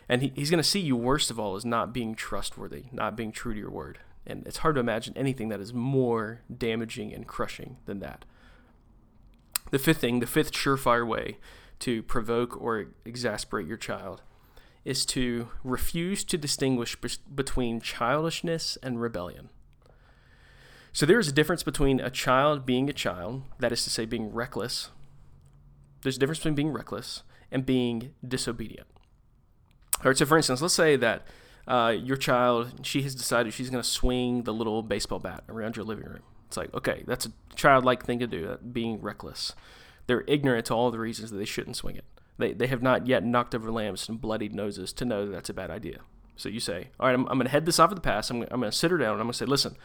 and 0.08 0.22
he, 0.22 0.32
he's 0.36 0.50
going 0.50 0.62
to 0.62 0.68
see 0.68 0.80
you 0.80 0.96
worst 0.96 1.30
of 1.30 1.40
all 1.40 1.56
as 1.56 1.66
not 1.66 1.94
being 1.94 2.16
trustworthy, 2.16 2.86
not 2.92 3.16
being 3.16 3.32
true 3.32 3.54
to 3.54 3.60
your 3.60 3.72
word. 3.72 4.00
And 4.26 4.46
it's 4.46 4.58
hard 4.58 4.76
to 4.76 4.82
imagine 4.82 5.14
anything 5.18 5.50
that 5.50 5.60
is 5.60 5.74
more 5.74 6.42
damaging 6.56 7.14
and 7.14 7.28
crushing 7.28 7.78
than 7.86 8.00
that. 8.00 8.26
The 9.72 9.80
fifth 9.80 10.00
thing, 10.00 10.20
the 10.20 10.28
fifth 10.28 10.52
surefire 10.52 11.08
way 11.08 11.38
to 11.80 12.04
provoke 12.04 12.60
or 12.62 12.88
exasperate 13.06 13.68
your 13.68 13.78
child 13.78 14.22
is 14.86 15.06
to 15.06 15.50
refuse 15.64 16.24
to 16.24 16.38
distinguish 16.38 16.98
between 17.34 17.82
childishness 17.82 18.78
and 18.82 19.02
rebellion. 19.02 19.50
So 20.92 21.06
there 21.06 21.20
is 21.20 21.28
a 21.28 21.34
difference 21.34 21.64
between 21.64 22.00
a 22.00 22.10
child 22.10 22.66
being 22.66 22.90
a 22.90 22.94
child, 22.94 23.44
that 23.60 23.72
is 23.72 23.84
to 23.84 23.90
say, 23.90 24.06
being 24.06 24.34
reckless. 24.34 24.90
There's 26.02 26.18
a 26.18 26.20
difference 26.20 26.40
between 26.40 26.56
being 26.56 26.72
reckless 26.72 27.24
and 27.52 27.66
being 27.66 28.14
disobedient. 28.28 28.88
All 29.98 30.10
right, 30.10 30.18
so 30.18 30.26
for 30.26 30.38
instance, 30.38 30.62
let's 30.62 30.74
say 30.74 30.96
that 30.96 31.28
uh, 31.70 31.90
your 31.92 32.18
child, 32.18 32.86
she 32.86 33.04
has 33.04 33.16
decided 33.16 33.54
she's 33.54 33.70
going 33.70 33.84
to 33.84 33.88
swing 33.88 34.44
the 34.44 34.54
little 34.54 34.82
baseball 34.82 35.20
bat 35.20 35.44
around 35.48 35.76
your 35.76 35.86
living 35.86 36.06
room. 36.06 36.24
It's 36.48 36.58
like, 36.58 36.74
okay, 36.74 37.04
that's 37.06 37.28
a 37.28 37.32
childlike 37.56 38.04
thing 38.04 38.20
to 38.20 38.28
do, 38.28 38.58
being 38.72 39.00
reckless. 39.02 39.54
They're 40.08 40.24
ignorant 40.28 40.66
to 40.66 40.74
all 40.74 40.90
the 40.90 40.98
reasons 40.98 41.30
that 41.30 41.38
they 41.38 41.46
shouldn't 41.46 41.76
swing 41.76 41.96
it. 41.96 42.06
They, 42.40 42.54
they 42.54 42.68
have 42.68 42.82
not 42.82 43.06
yet 43.06 43.24
knocked 43.24 43.54
over 43.54 43.72
lamps 43.72 44.10
and 44.10 44.20
bloodied 44.20 44.56
noses 44.56 44.92
to 44.94 45.06
know 45.06 45.26
that 45.26 45.32
that's 45.32 45.50
a 45.50 45.54
bad 45.54 45.70
idea. 45.70 46.00
So 46.36 46.50
you 46.50 46.60
say, 46.60 46.88
all 47.00 47.08
right, 47.08 47.14
I'm, 47.14 47.28
I'm 47.28 47.38
going 47.38 47.46
to 47.46 47.52
head 47.52 47.66
this 47.66 47.80
off 47.80 47.92
at 47.92 47.96
the 47.96 48.02
pass. 48.02 48.32
I'm, 48.32 48.42
I'm 48.44 48.60
going 48.60 48.72
to 48.72 48.78
sit 48.78 48.90
her 48.90 48.98
down 48.98 49.12
and 49.12 49.22
I'm 49.22 49.28
going 49.28 49.34
to 49.34 49.38
say, 49.38 49.46
listen, 49.46 49.76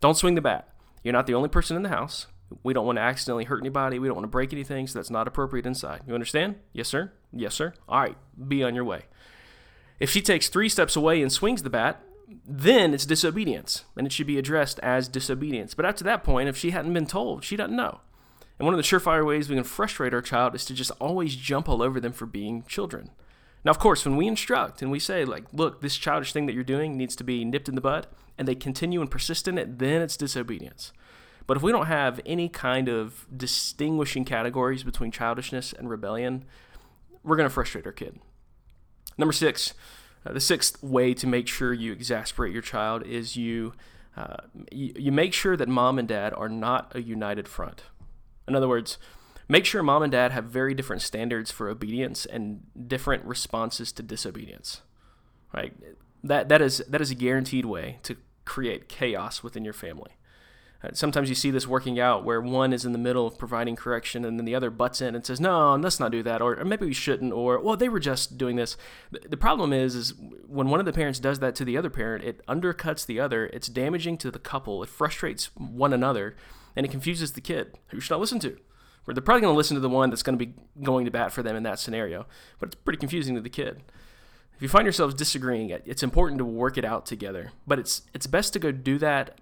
don't 0.00 0.16
swing 0.16 0.36
the 0.36 0.40
bat. 0.40 0.68
You're 1.02 1.12
not 1.12 1.26
the 1.26 1.34
only 1.34 1.48
person 1.48 1.76
in 1.76 1.82
the 1.82 1.88
house. 1.88 2.28
We 2.62 2.74
don't 2.74 2.86
want 2.86 2.98
to 2.98 3.02
accidentally 3.02 3.44
hurt 3.44 3.60
anybody. 3.60 3.98
We 3.98 4.08
don't 4.08 4.16
want 4.16 4.24
to 4.24 4.30
break 4.30 4.52
anything, 4.52 4.86
so 4.86 4.98
that's 4.98 5.10
not 5.10 5.26
appropriate 5.26 5.66
inside. 5.66 6.02
You 6.06 6.14
understand? 6.14 6.56
Yes, 6.72 6.86
sir? 6.86 7.10
Yes, 7.32 7.54
sir? 7.54 7.72
All 7.88 8.00
right, 8.00 8.16
be 8.46 8.62
on 8.62 8.74
your 8.74 8.84
way. 8.84 9.06
If 10.02 10.10
she 10.10 10.20
takes 10.20 10.48
three 10.48 10.68
steps 10.68 10.96
away 10.96 11.22
and 11.22 11.30
swings 11.30 11.62
the 11.62 11.70
bat, 11.70 12.02
then 12.44 12.92
it's 12.92 13.06
disobedience, 13.06 13.84
and 13.96 14.04
it 14.04 14.12
should 14.12 14.26
be 14.26 14.36
addressed 14.36 14.80
as 14.80 15.06
disobedience. 15.06 15.74
But 15.74 15.86
after 15.86 16.02
that 16.02 16.24
point, 16.24 16.48
if 16.48 16.56
she 16.56 16.72
hadn't 16.72 16.92
been 16.92 17.06
told, 17.06 17.44
she 17.44 17.54
doesn't 17.54 17.76
know. 17.76 18.00
And 18.58 18.66
one 18.66 18.74
of 18.74 18.78
the 18.78 18.82
surefire 18.82 19.24
ways 19.24 19.48
we 19.48 19.54
can 19.54 19.62
frustrate 19.62 20.12
our 20.12 20.20
child 20.20 20.56
is 20.56 20.64
to 20.64 20.74
just 20.74 20.90
always 21.00 21.36
jump 21.36 21.68
all 21.68 21.80
over 21.80 22.00
them 22.00 22.10
for 22.12 22.26
being 22.26 22.64
children. 22.64 23.12
Now, 23.64 23.70
of 23.70 23.78
course, 23.78 24.04
when 24.04 24.16
we 24.16 24.26
instruct 24.26 24.82
and 24.82 24.90
we 24.90 24.98
say, 24.98 25.24
like, 25.24 25.44
look, 25.52 25.82
this 25.82 25.96
childish 25.96 26.32
thing 26.32 26.46
that 26.46 26.54
you're 26.54 26.64
doing 26.64 26.96
needs 26.96 27.14
to 27.14 27.22
be 27.22 27.44
nipped 27.44 27.68
in 27.68 27.76
the 27.76 27.80
bud, 27.80 28.08
and 28.36 28.48
they 28.48 28.56
continue 28.56 29.00
and 29.00 29.08
persist 29.08 29.46
in 29.46 29.56
it, 29.56 29.78
then 29.78 30.02
it's 30.02 30.16
disobedience. 30.16 30.92
But 31.46 31.58
if 31.58 31.62
we 31.62 31.70
don't 31.70 31.86
have 31.86 32.20
any 32.26 32.48
kind 32.48 32.88
of 32.88 33.28
distinguishing 33.36 34.24
categories 34.24 34.82
between 34.82 35.12
childishness 35.12 35.72
and 35.72 35.88
rebellion, 35.88 36.44
we're 37.22 37.36
going 37.36 37.48
to 37.48 37.54
frustrate 37.54 37.86
our 37.86 37.92
kid. 37.92 38.18
Number 39.18 39.32
six, 39.32 39.74
uh, 40.24 40.32
the 40.32 40.40
sixth 40.40 40.82
way 40.82 41.14
to 41.14 41.26
make 41.26 41.48
sure 41.48 41.72
you 41.72 41.92
exasperate 41.92 42.52
your 42.52 42.62
child 42.62 43.04
is 43.06 43.36
you, 43.36 43.74
uh, 44.16 44.36
you, 44.70 44.92
you 44.96 45.12
make 45.12 45.32
sure 45.32 45.56
that 45.56 45.68
mom 45.68 45.98
and 45.98 46.08
dad 46.08 46.32
are 46.34 46.48
not 46.48 46.92
a 46.94 47.02
united 47.02 47.48
front. 47.48 47.82
In 48.48 48.54
other 48.54 48.68
words, 48.68 48.98
make 49.48 49.64
sure 49.64 49.82
mom 49.82 50.02
and 50.02 50.12
dad 50.12 50.32
have 50.32 50.44
very 50.44 50.74
different 50.74 51.02
standards 51.02 51.50
for 51.50 51.68
obedience 51.68 52.26
and 52.26 52.62
different 52.88 53.24
responses 53.24 53.92
to 53.92 54.02
disobedience. 54.02 54.82
Right? 55.52 55.74
That 56.24 56.48
that 56.48 56.62
is 56.62 56.82
that 56.88 57.00
is 57.00 57.10
a 57.10 57.14
guaranteed 57.14 57.66
way 57.66 57.98
to 58.04 58.16
create 58.44 58.88
chaos 58.88 59.42
within 59.42 59.64
your 59.64 59.74
family. 59.74 60.12
Sometimes 60.94 61.28
you 61.28 61.34
see 61.34 61.50
this 61.50 61.66
working 61.66 62.00
out 62.00 62.24
where 62.24 62.40
one 62.40 62.72
is 62.72 62.84
in 62.84 62.92
the 62.92 62.98
middle 62.98 63.26
of 63.26 63.38
providing 63.38 63.76
correction 63.76 64.24
and 64.24 64.38
then 64.38 64.44
the 64.44 64.54
other 64.54 64.70
butts 64.70 65.00
in 65.00 65.14
and 65.14 65.24
says, 65.24 65.40
"No, 65.40 65.76
let's 65.76 66.00
not 66.00 66.10
do 66.10 66.22
that," 66.24 66.42
or, 66.42 66.58
or 66.58 66.64
maybe 66.64 66.86
we 66.86 66.92
shouldn't, 66.92 67.32
or 67.32 67.60
"Well, 67.60 67.76
they 67.76 67.88
were 67.88 68.00
just 68.00 68.36
doing 68.36 68.56
this." 68.56 68.76
The, 69.10 69.20
the 69.28 69.36
problem 69.36 69.72
is, 69.72 69.94
is 69.94 70.14
when 70.46 70.68
one 70.68 70.80
of 70.80 70.86
the 70.86 70.92
parents 70.92 71.20
does 71.20 71.38
that 71.38 71.54
to 71.56 71.64
the 71.64 71.76
other 71.76 71.90
parent, 71.90 72.24
it 72.24 72.44
undercuts 72.46 73.06
the 73.06 73.20
other. 73.20 73.46
It's 73.46 73.68
damaging 73.68 74.18
to 74.18 74.30
the 74.30 74.40
couple. 74.40 74.82
It 74.82 74.88
frustrates 74.88 75.54
one 75.56 75.92
another, 75.92 76.36
and 76.74 76.84
it 76.84 76.90
confuses 76.90 77.32
the 77.32 77.40
kid. 77.40 77.78
Who 77.88 78.00
should 78.00 78.14
I 78.14 78.18
listen 78.18 78.40
to? 78.40 78.58
Where 79.04 79.14
they're 79.14 79.22
probably 79.22 79.42
going 79.42 79.54
to 79.54 79.56
listen 79.56 79.76
to 79.76 79.80
the 79.80 79.88
one 79.88 80.10
that's 80.10 80.22
going 80.22 80.38
to 80.38 80.46
be 80.46 80.54
going 80.82 81.04
to 81.04 81.10
bat 81.10 81.32
for 81.32 81.42
them 81.42 81.56
in 81.56 81.62
that 81.62 81.78
scenario, 81.78 82.26
but 82.58 82.68
it's 82.68 82.76
pretty 82.76 82.98
confusing 82.98 83.34
to 83.36 83.40
the 83.40 83.50
kid. 83.50 83.82
If 84.56 84.62
you 84.62 84.68
find 84.68 84.84
yourselves 84.84 85.14
disagreeing, 85.14 85.70
it's 85.70 86.02
important 86.02 86.38
to 86.38 86.44
work 86.44 86.76
it 86.76 86.84
out 86.84 87.06
together. 87.06 87.52
But 87.66 87.78
it's 87.78 88.02
it's 88.14 88.26
best 88.26 88.52
to 88.54 88.58
go 88.58 88.72
do 88.72 88.98
that 88.98 89.40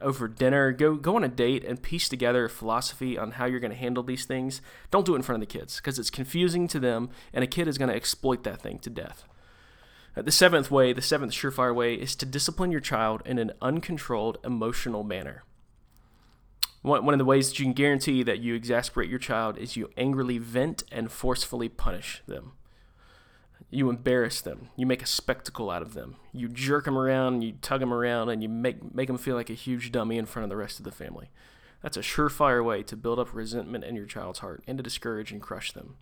over 0.00 0.28
dinner. 0.28 0.72
Go 0.72 0.96
go 0.96 1.16
on 1.16 1.24
a 1.24 1.28
date 1.28 1.64
and 1.64 1.82
piece 1.82 2.08
together 2.08 2.44
a 2.44 2.50
philosophy 2.50 3.18
on 3.18 3.32
how 3.32 3.44
you're 3.46 3.60
going 3.60 3.70
to 3.70 3.76
handle 3.76 4.02
these 4.02 4.24
things. 4.24 4.60
Don't 4.90 5.06
do 5.06 5.14
it 5.14 5.16
in 5.16 5.22
front 5.22 5.42
of 5.42 5.48
the 5.48 5.58
kids 5.58 5.76
because 5.76 5.98
it's 5.98 6.10
confusing 6.10 6.68
to 6.68 6.80
them, 6.80 7.10
and 7.32 7.44
a 7.44 7.46
kid 7.46 7.68
is 7.68 7.78
going 7.78 7.90
to 7.90 7.96
exploit 7.96 8.44
that 8.44 8.60
thing 8.60 8.78
to 8.80 8.90
death. 8.90 9.24
Uh, 10.16 10.22
the 10.22 10.32
seventh 10.32 10.70
way, 10.70 10.92
the 10.92 11.02
seventh 11.02 11.32
surefire 11.32 11.74
way, 11.74 11.94
is 11.94 12.16
to 12.16 12.26
discipline 12.26 12.72
your 12.72 12.80
child 12.80 13.22
in 13.24 13.38
an 13.38 13.52
uncontrolled 13.62 14.38
emotional 14.44 15.04
manner. 15.04 15.44
One, 16.82 17.04
one 17.04 17.14
of 17.14 17.18
the 17.18 17.24
ways 17.24 17.48
that 17.48 17.58
you 17.58 17.64
can 17.64 17.74
guarantee 17.74 18.22
that 18.22 18.40
you 18.40 18.54
exasperate 18.54 19.10
your 19.10 19.18
child 19.18 19.58
is 19.58 19.76
you 19.76 19.90
angrily 19.96 20.38
vent 20.38 20.84
and 20.90 21.10
forcefully 21.10 21.68
punish 21.68 22.22
them. 22.26 22.52
You 23.70 23.90
embarrass 23.90 24.40
them. 24.40 24.70
You 24.76 24.86
make 24.86 25.02
a 25.02 25.06
spectacle 25.06 25.70
out 25.70 25.82
of 25.82 25.92
them. 25.92 26.16
You 26.32 26.48
jerk 26.48 26.86
them 26.86 26.96
around, 26.96 27.42
you 27.42 27.52
tug 27.60 27.80
them 27.80 27.92
around, 27.92 28.30
and 28.30 28.42
you 28.42 28.48
make, 28.48 28.94
make 28.94 29.08
them 29.08 29.18
feel 29.18 29.36
like 29.36 29.50
a 29.50 29.54
huge 29.54 29.92
dummy 29.92 30.16
in 30.16 30.26
front 30.26 30.44
of 30.44 30.50
the 30.50 30.56
rest 30.56 30.78
of 30.78 30.84
the 30.84 30.92
family. 30.92 31.30
That's 31.82 31.96
a 31.96 32.00
surefire 32.00 32.64
way 32.64 32.82
to 32.84 32.96
build 32.96 33.18
up 33.18 33.34
resentment 33.34 33.84
in 33.84 33.94
your 33.94 34.06
child's 34.06 34.38
heart 34.38 34.64
and 34.66 34.78
to 34.78 34.82
discourage 34.82 35.32
and 35.32 35.42
crush 35.42 35.72
them. 35.72 35.96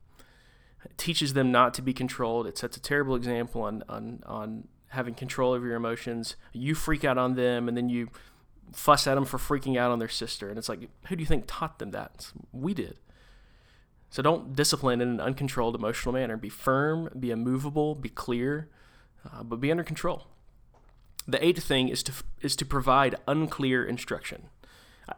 It 0.85 0.97
teaches 0.97 1.35
them 1.35 1.51
not 1.51 1.75
to 1.75 1.83
be 1.83 1.93
controlled. 1.93 2.47
It 2.47 2.57
sets 2.57 2.77
a 2.77 2.81
terrible 2.81 3.17
example 3.17 3.63
on, 3.63 3.83
on, 3.89 4.23
on 4.25 4.69
having 4.91 5.15
control 5.15 5.53
over 5.53 5.67
your 5.67 5.77
emotions. 5.77 6.37
You 6.53 6.77
freak 6.77 7.05
out 7.05 7.19
on 7.19 7.35
them, 7.35 7.67
and 7.67 7.77
then 7.77 7.89
you 7.89 8.11
fuss 8.73 9.07
at 9.09 9.17
them 9.17 9.25
for 9.25 9.39
freaking 9.39 9.77
out 9.77 9.91
on 9.91 9.99
their 9.99 10.09
sister. 10.09 10.49
And 10.49 10.57
it's 10.57 10.69
like, 10.69 10.89
who 11.09 11.17
do 11.17 11.21
you 11.21 11.27
think 11.27 11.45
taught 11.47 11.81
them 11.81 11.91
that? 11.91 12.31
We 12.53 12.73
did. 12.75 12.97
So 14.17 14.23
don't 14.23 14.57
discipline 14.57 15.03
in 15.03 15.09
an 15.11 15.21
uncontrolled 15.21 15.75
emotional 15.75 16.15
manner. 16.15 16.39
Be 16.39 16.49
firm, 16.49 17.11
be 17.21 17.31
immovable, 17.31 17.95
be 17.95 18.09
clear, 18.09 18.71
uh, 19.31 19.43
but 19.43 19.61
be 19.61 19.71
under 19.71 19.85
control. 19.85 20.29
The 21.29 21.45
eighth 21.45 21.63
thing 21.63 21.91
is 21.91 22.03
to 22.05 22.13
is 22.41 22.57
to 22.57 22.65
provide 22.65 23.17
unclear 23.29 23.85
instruction. 23.85 24.49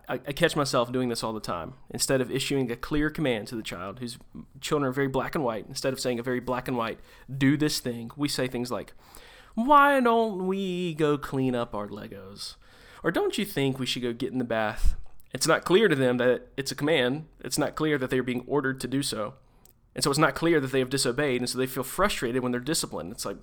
I, 0.09 0.15
I, 0.15 0.33
catch 0.33 0.57
myself 0.57 0.91
doing 0.91 1.11
this 1.11 1.23
all 1.23 1.33
the 1.33 1.39
time. 1.39 1.75
Instead 1.91 2.21
of 2.21 2.29
issuing 2.29 2.73
a 2.73 2.77
clear 2.77 3.09
command 3.09 3.47
to 3.49 3.55
the 3.55 3.63
child, 3.63 4.01
whose 4.01 4.19
children 4.61 4.89
are 4.89 4.93
very 4.93 5.07
black 5.07 5.37
and 5.37 5.45
white, 5.45 5.67
instead 5.69 5.93
of 5.93 6.01
saying 6.01 6.19
a 6.19 6.25
very 6.25 6.41
black 6.41 6.67
and 6.67 6.77
white, 6.77 6.99
do 7.33 7.57
this 7.57 7.79
thing, 7.79 8.11
we 8.17 8.29
say 8.29 8.49
things 8.49 8.73
like, 8.73 8.95
"Why 9.55 10.01
don't 10.01 10.49
we 10.49 10.95
go 10.95 11.17
clean 11.17 11.55
up 11.55 11.73
our 11.73 11.87
Legos?" 11.87 12.57
Or 13.05 13.13
don't 13.13 13.39
you 13.39 13.45
think 13.45 13.79
we 13.79 13.87
should 13.87 14.03
go 14.03 14.13
get 14.13 14.33
in 14.33 14.39
the 14.39 14.45
bath? 14.45 14.97
It's 15.33 15.47
not 15.47 15.65
clear 15.65 15.89
to 15.89 15.95
them 15.95 16.17
that 16.19 16.49
it's 16.57 16.73
a 16.73 16.75
command. 16.75 17.27
It's 17.41 17.59
not 17.59 17.75
clear 17.75 17.99
that 17.99 18.11
they're 18.11 18.23
being 18.23 18.45
ordered 18.47 18.81
to 18.81 18.89
do 18.89 19.03
so. 19.03 19.35
And 19.95 20.05
so 20.05 20.11
it's 20.11 20.19
not 20.19 20.35
clear 20.35 20.61
that 20.61 20.73
they 20.73 20.79
have 20.79 20.91
disobeyed, 20.91 21.41
and 21.41 21.51
so 21.51 21.59
they 21.59 21.67
feel 21.67 21.83
frustrated 21.83 22.43
when 22.43 22.53
they're 22.53 22.61
disciplined. 22.61 23.13
It's 23.13 23.27
like, 23.27 23.37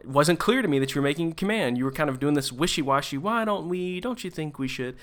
it 0.00 0.06
wasn't 0.06 0.38
clear 0.38 0.62
to 0.62 0.68
me 0.68 0.78
that 0.78 0.94
you 0.94 1.00
were 1.00 1.06
making 1.06 1.32
a 1.32 1.34
command. 1.34 1.76
You 1.76 1.84
were 1.84 1.92
kind 1.92 2.08
of 2.08 2.18
doing 2.18 2.34
this 2.34 2.50
wishy-washy. 2.50 3.18
Why 3.18 3.44
don't 3.44 3.68
we? 3.68 4.00
Don't 4.00 4.24
you 4.24 4.30
think 4.30 4.58
we 4.58 4.68
should? 4.68 4.96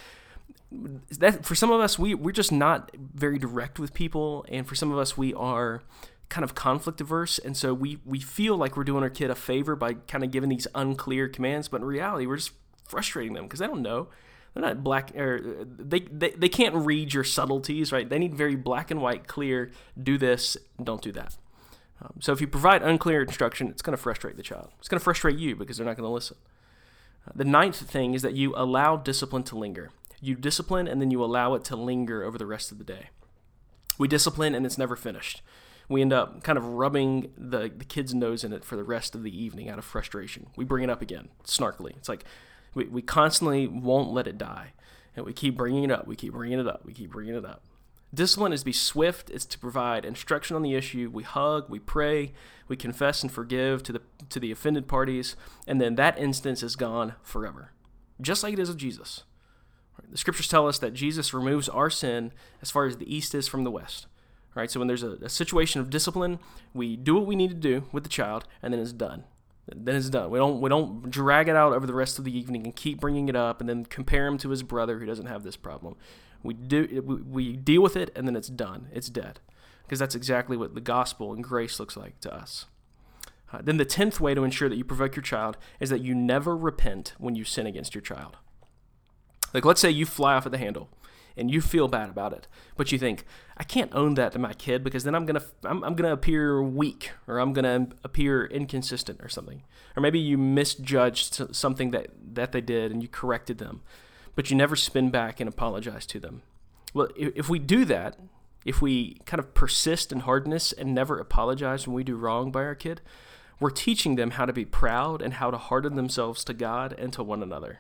That 1.20 1.46
for 1.46 1.56
some 1.56 1.72
of 1.72 1.80
us, 1.80 2.00
we 2.00 2.16
we're 2.16 2.32
just 2.32 2.52
not 2.52 2.92
very 2.96 3.38
direct 3.38 3.80
with 3.80 3.94
people, 3.94 4.46
and 4.50 4.68
for 4.68 4.76
some 4.76 4.92
of 4.92 4.98
us, 4.98 5.16
we 5.18 5.34
are 5.34 5.84
kind 6.28 6.44
of 6.44 6.54
conflict 6.54 7.02
averse, 7.02 7.40
and 7.40 7.56
so 7.56 7.74
we 7.74 8.00
we 8.06 8.20
feel 8.20 8.58
like 8.58 8.76
we're 8.76 8.84
doing 8.84 9.04
our 9.04 9.10
kid 9.10 9.30
a 9.30 9.36
favor 9.36 9.76
by 9.76 9.94
kind 9.94 10.24
of 10.24 10.32
giving 10.32 10.50
these 10.50 10.68
unclear 10.76 11.28
commands, 11.28 11.68
but 11.68 11.82
in 11.82 11.88
reality, 11.88 12.26
we're 12.26 12.38
just 12.38 12.52
frustrating 12.84 13.34
them 13.34 13.46
because 13.46 13.60
they 13.60 13.68
don't 13.68 13.82
know. 13.82 14.08
They're 14.54 14.64
not 14.64 14.84
black, 14.84 15.16
or 15.16 15.66
they, 15.66 16.00
they 16.00 16.32
they 16.32 16.50
can't 16.50 16.76
read 16.76 17.14
your 17.14 17.24
subtleties, 17.24 17.92
right? 17.92 18.10
They 18.10 18.20
need 18.20 18.34
very 18.34 18.56
black 18.56 18.92
and 18.92 19.02
white, 19.02 19.28
clear. 19.28 19.72
Do 20.02 20.18
this, 20.18 20.58
don't 20.84 21.02
do 21.02 21.12
that. 21.14 21.38
Um, 22.02 22.16
so 22.20 22.32
if 22.32 22.42
you 22.42 22.48
provide 22.48 22.82
unclear 22.82 23.22
instruction, 23.22 23.68
it's 23.68 23.82
going 23.82 23.96
to 23.96 24.02
frustrate 24.02 24.38
the 24.38 24.44
child. 24.44 24.70
It's 24.80 24.88
going 24.88 25.00
to 25.00 25.04
frustrate 25.04 25.38
you 25.38 25.56
because 25.56 25.78
they're 25.78 25.86
not 25.86 25.98
going 25.98 26.08
to 26.08 26.14
listen. 26.14 26.38
Uh, 27.28 27.32
the 27.36 27.46
ninth 27.46 27.78
thing 27.78 28.14
is 28.14 28.22
that 28.22 28.34
you 28.34 28.54
allow 28.56 28.96
discipline 28.96 29.44
to 29.44 29.58
linger. 29.58 29.92
You 30.22 30.36
discipline 30.36 30.88
and 30.88 31.02
then 31.02 31.12
you 31.12 31.24
allow 31.24 31.54
it 31.56 31.64
to 31.66 31.76
linger 31.76 32.24
over 32.24 32.38
the 32.38 32.46
rest 32.46 32.72
of 32.72 32.78
the 32.78 32.84
day. 32.84 33.10
We 33.98 34.08
discipline 34.08 34.56
and 34.56 34.66
it's 34.66 34.78
never 34.78 34.96
finished 34.96 35.42
we 35.90 36.02
end 36.02 36.14
up 36.14 36.44
kind 36.44 36.58
of 36.58 36.64
rubbing 36.64 37.32
the, 37.36 37.72
the 37.76 37.84
kid's 37.84 38.14
nose 38.14 38.44
in 38.44 38.54
it 38.54 38.64
for 38.64 38.76
the 38.76 38.84
rest 38.84 39.16
of 39.16 39.24
the 39.24 39.44
evening 39.44 39.70
out 39.70 39.80
of 39.80 39.84
frustration. 39.86 40.48
We 40.56 40.64
bring 40.64 40.84
it 40.84 40.90
up 40.90 41.02
again, 41.02 41.30
snarkily. 41.44 41.98
It's 41.98 42.08
like 42.08 42.24
we, 42.74 42.86
we 42.86 43.02
constantly 43.02 43.68
won't 43.68 44.12
let 44.12 44.28
it 44.28 44.38
die. 44.38 44.74
And 45.16 45.26
we 45.26 45.34
keep 45.34 45.58
bringing 45.58 45.84
it 45.84 45.92
up, 45.92 46.08
we 46.08 46.16
keep 46.16 46.34
bringing 46.34 46.60
it 46.60 46.68
up, 46.68 46.86
we 46.86 46.94
keep 46.94 47.12
bringing 47.12 47.36
it 47.36 47.46
up. 47.46 47.64
Discipline 48.14 48.54
is 48.54 48.62
to 48.62 48.66
be 48.66 48.74
swift, 48.74 49.30
it's 49.30 49.46
to 49.46 49.60
provide 49.60 50.06
instruction 50.06 50.56
on 50.56 50.62
the 50.62 50.74
issue. 50.74 51.10
We 51.14 51.24
hug, 51.24 51.70
we 51.70 51.80
pray, 51.80 52.32
we 52.68 52.76
confess 52.76 53.22
and 53.22 53.32
forgive 53.32 53.84
to 53.84 53.94
the, 53.94 54.02
to 54.30 54.40
the 54.40 54.52
offended 54.52 54.88
parties, 54.88 55.36
and 55.68 55.80
then 55.80 55.96
that 55.96 56.18
instance 56.18 56.64
is 56.64 56.76
gone 56.76 57.16
forever, 57.22 57.72
just 58.20 58.42
like 58.42 58.54
it 58.54 58.60
is 58.60 58.70
with 58.70 58.78
Jesus. 58.78 59.24
The 60.10 60.18
scriptures 60.18 60.48
tell 60.48 60.68
us 60.68 60.80
that 60.80 60.94
Jesus 60.94 61.34
removes 61.34 61.70
our 61.70 61.90
sin 61.90 62.32
as 62.62 62.72
far 62.72 62.86
as 62.86 62.98
the 62.98 63.14
east 63.14 63.36
is 63.36 63.48
from 63.48 63.64
the 63.64 63.72
west 63.72 64.08
right? 64.56 64.70
So 64.70 64.80
when 64.80 64.88
there's 64.88 65.04
a, 65.04 65.12
a, 65.22 65.30
situation 65.30 65.80
of 65.80 65.90
discipline, 65.90 66.40
we 66.74 66.96
do 66.96 67.16
what 67.16 67.26
we 67.26 67.36
need 67.36 67.50
to 67.50 67.56
do 67.56 67.84
with 67.92 68.04
the 68.04 68.10
child, 68.10 68.46
and 68.62 68.74
then 68.74 68.82
it's 68.82 68.94
done. 68.94 69.24
Then 69.76 69.96
it's 69.96 70.10
done. 70.10 70.30
We 70.30 70.40
don't 70.40 70.62
we 70.62 70.70
don't 70.70 71.10
drag 71.10 71.48
it 71.48 71.56
out 71.56 71.74
over 71.74 71.86
the 71.86 71.94
rest 71.94 72.20
of 72.20 72.26
the 72.26 72.38
evening 72.38 72.64
and 72.64 72.76
keep 72.76 73.00
bringing 73.00 73.30
it 73.30 73.36
up, 73.36 73.60
and 73.60 73.70
then 73.70 73.86
compare 73.86 74.28
him 74.28 74.38
to 74.40 74.50
his 74.50 74.64
brother 74.64 75.00
who 75.00 75.06
doesn't 75.06 75.28
have 75.28 75.44
this 75.44 75.56
problem. 75.56 75.96
We 76.44 76.54
do 76.54 77.04
we, 77.06 77.16
we 77.16 77.56
deal 77.56 77.82
with 77.82 77.96
it, 77.96 78.12
and 78.16 78.28
then 78.28 78.36
it's 78.36 78.48
done. 78.48 78.88
It's 78.94 79.10
dead, 79.10 79.40
because 79.84 80.00
that's 80.00 80.16
exactly 80.16 80.58
what 80.58 80.76
the 80.76 80.82
gospel 80.82 81.34
and 81.34 81.44
grace 81.44 81.80
looks 81.80 81.98
like 81.98 82.20
to 82.22 82.34
us. 82.34 82.66
Uh, 83.52 83.62
then 83.64 83.78
the 83.78 83.86
tenth 83.86 84.20
way 84.20 84.34
to 84.34 84.44
ensure 84.44 84.70
that 84.70 84.78
you 84.78 84.84
provoke 84.84 85.16
your 85.16 85.24
child 85.24 85.58
is 85.80 85.90
that 85.90 86.02
you 86.02 86.14
never 86.14 86.56
repent 86.56 87.14
when 87.18 87.36
you 87.36 87.44
sin 87.44 87.66
against 87.66 87.96
your 87.96 88.02
child. 88.02 88.38
Like 89.54 89.66
let's 89.66 89.82
say 89.82 89.90
you 89.90 90.06
fly 90.06 90.36
off 90.36 90.46
at 90.46 90.52
the 90.52 90.58
handle 90.60 90.90
and 91.40 91.50
you 91.50 91.62
feel 91.62 91.88
bad 91.88 92.10
about 92.10 92.34
it, 92.34 92.48
but 92.76 92.92
you 92.92 93.00
think, 93.00 93.26
I 93.58 93.64
can't 93.64 93.94
own 93.94 94.16
that 94.16 94.34
to 94.34 94.40
my 94.40 94.54
kid 94.54 94.84
because 94.84 95.04
then 95.04 95.16
I'm 95.16 95.26
gonna 95.26 95.44
I'm, 95.64 95.84
I'm 95.84 95.96
gonna 95.96 96.14
appear 96.14 96.62
weak 96.62 97.12
or 97.28 97.40
I'm 97.40 97.54
gonna 97.54 97.88
appear 98.04 98.46
inconsistent 98.46 99.22
or 99.22 99.30
something. 99.30 99.64
Or 99.96 100.02
maybe 100.02 100.20
you 100.20 100.38
misjudged 100.38 101.56
something 101.56 101.92
that 101.92 102.08
that 102.34 102.52
they 102.52 102.62
did 102.62 102.92
and 102.92 103.02
you 103.02 103.10
corrected 103.10 103.58
them, 103.58 103.82
but 104.36 104.50
you 104.50 104.58
never 104.58 104.76
spin 104.76 105.10
back 105.10 105.40
and 105.40 105.48
apologize 105.48 106.06
to 106.08 106.20
them. 106.20 106.42
Well, 106.94 107.10
if 107.16 107.50
we 107.50 107.60
do 107.60 107.86
that, 107.86 108.20
if 108.66 108.82
we 108.82 109.16
kind 109.26 109.40
of 109.40 109.54
persist 109.54 110.12
in 110.12 110.22
hardness 110.22 110.72
and 110.72 110.94
never 110.94 111.20
apologize 111.20 111.88
when 111.88 111.96
we 111.96 112.04
do 112.04 112.16
wrong 112.16 112.52
by 112.52 112.64
our 112.64 112.76
kid, 112.76 113.02
we're 113.60 113.70
teaching 113.70 114.16
them 114.16 114.32
how 114.32 114.46
to 114.46 114.54
be 114.54 114.66
proud 114.66 115.22
and 115.22 115.36
how 115.36 115.52
to 115.52 115.58
harden 115.58 115.96
themselves 115.96 116.44
to 116.46 116.54
God 116.54 116.94
and 116.98 117.14
to 117.14 117.24
one 117.24 117.44
another. 117.44 117.80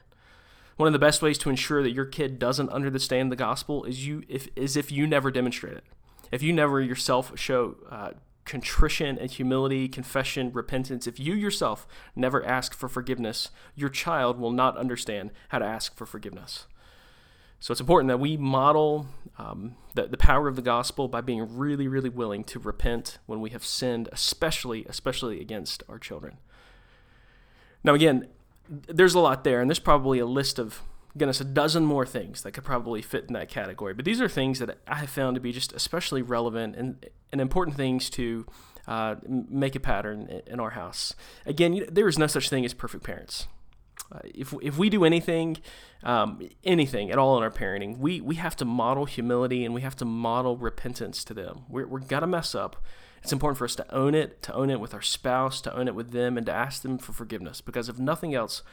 One 0.80 0.88
of 0.88 0.94
the 0.94 1.00
best 1.00 1.22
ways 1.22 1.38
to 1.39 1.50
ensure 1.50 1.84
that 1.84 1.92
your 1.92 2.06
kid 2.06 2.39
doesn't 2.39 2.70
understand 2.70 3.34
the 3.34 3.36
gospel 3.36 3.84
is 3.84 4.08
you 4.08 4.24
if 4.30 4.48
is 4.56 4.78
if 4.78 4.94
you 4.94 5.06
never 5.06 5.30
demonstrate 5.30 5.76
it. 5.76 5.84
If 6.32 6.42
you 6.42 6.54
never 6.54 6.80
yourself 6.80 7.38
show 7.38 7.76
uh, 7.92 8.12
contrition 8.46 9.18
and 9.18 9.30
humility, 9.30 9.89
confession, 9.89 10.54
repentance, 10.54 11.06
if 11.06 11.20
you 11.20 11.34
yourself 11.34 11.86
never 12.15 12.46
ask 12.46 12.74
for 12.74 12.88
forgiveness, 12.88 13.50
your 13.76 13.89
child 13.89 14.39
will 14.39 14.54
not 14.54 14.78
understand 14.78 15.32
how 15.50 15.60
to 15.60 15.65
ask 15.65 15.98
for 15.98 16.06
forgiveness. 16.06 16.65
So 17.60 17.74
it's 17.74 17.82
important 17.82 18.08
that 18.08 18.22
we 18.22 18.38
model 18.38 19.08
um, 19.38 19.76
the, 19.96 20.04
the 20.04 20.15
power 20.15 20.48
of 20.48 20.56
the 20.56 20.62
gospel 20.62 21.10
by 21.10 21.20
being 21.20 21.58
really, 21.58 21.89
really 21.89 22.08
willing 22.08 22.46
to 22.46 22.58
repent 22.58 23.18
when 23.26 23.42
we 23.42 23.50
have 23.50 23.65
sinned, 23.65 24.08
especially, 24.13 24.86
especially 24.86 25.42
against 25.42 25.84
our 25.89 26.00
children. 26.00 26.38
Now, 27.84 27.96
again, 27.96 28.30
there's 28.69 29.15
a 29.15 29.19
lot 29.19 29.43
there, 29.43 29.62
and 29.62 29.69
there's 29.69 29.79
probably 29.79 30.19
a 30.19 30.25
list 30.25 30.60
of 30.60 30.82
goodness 31.17 31.41
a 31.41 31.45
dozen 31.45 31.86
more 31.86 32.05
things 32.05 32.43
that 32.43 32.51
could 32.51 32.63
probably 32.63 33.01
fit 33.01 33.25
in 33.27 33.34
that 33.34 33.49
category. 33.49 33.93
But 33.93 34.05
these 34.05 34.21
are 34.21 34.29
things 34.29 34.60
that 34.60 34.77
I 34.88 34.95
have 34.95 35.10
found 35.10 35.36
to 35.36 35.41
be 35.41 35.51
just 35.51 35.73
especially 35.73 36.21
relevant 36.21 36.75
and, 36.75 37.05
and 37.32 37.41
important 37.41 37.75
things 37.75 38.10
to 38.12 38.45
uh, 38.88 39.15
make 39.27 39.75
a 39.75 39.79
pattern 39.79 40.41
in 40.47 40.60
our 40.60 40.71
house. 40.71 41.15
Again, 41.45 41.86
there 41.91 42.08
is 42.08 42.17
no 42.17 42.27
such 42.27 42.49
thing 42.49 42.65
as 42.65 42.73
perfect 42.73 43.03
parents. 43.03 43.47
Uh, 44.12 44.19
if, 44.23 44.53
if 44.62 44.77
we 44.77 44.89
do 44.89 45.03
anything, 45.03 45.58
um, 46.03 46.41
anything 46.63 47.12
at 47.12 47.17
all 47.17 47.38
in 47.38 47.43
our 47.43 47.51
parenting, 47.51 47.97
we, 47.97 48.21
we 48.21 48.36
have 48.36 48.55
to 48.55 48.65
model 48.65 49.05
humility 49.05 49.63
and 49.65 49.73
we 49.73 49.82
have 49.82 49.95
to 49.95 50.05
model 50.05 50.58
repentance 50.58 51.23
to 51.23 51.34
them. 51.34 51.65
We're, 51.69 51.88
we're 51.88 51.99
going 51.99 52.21
to 52.21 52.27
mess 52.27 52.55
up. 52.55 52.84
It's 53.23 53.34
important 53.34 53.58
for 53.58 53.65
us 53.65 53.75
to 53.75 53.93
own 53.93 54.15
it, 54.15 54.41
to 54.43 54.53
own 54.53 54.69
it 54.69 54.79
with 54.79 54.93
our 54.93 55.01
spouse, 55.01 55.62
to 55.62 55.75
own 55.75 55.88
it 55.88 55.95
with 55.95 56.12
them, 56.12 56.38
and 56.38 56.45
to 56.45 56.53
ask 56.53 56.82
them 56.82 56.97
for 56.97 57.13
forgiveness. 57.13 57.62
Because 57.62 57.89
if 57.89 57.99
nothing 57.99 58.34
else, 58.34 58.63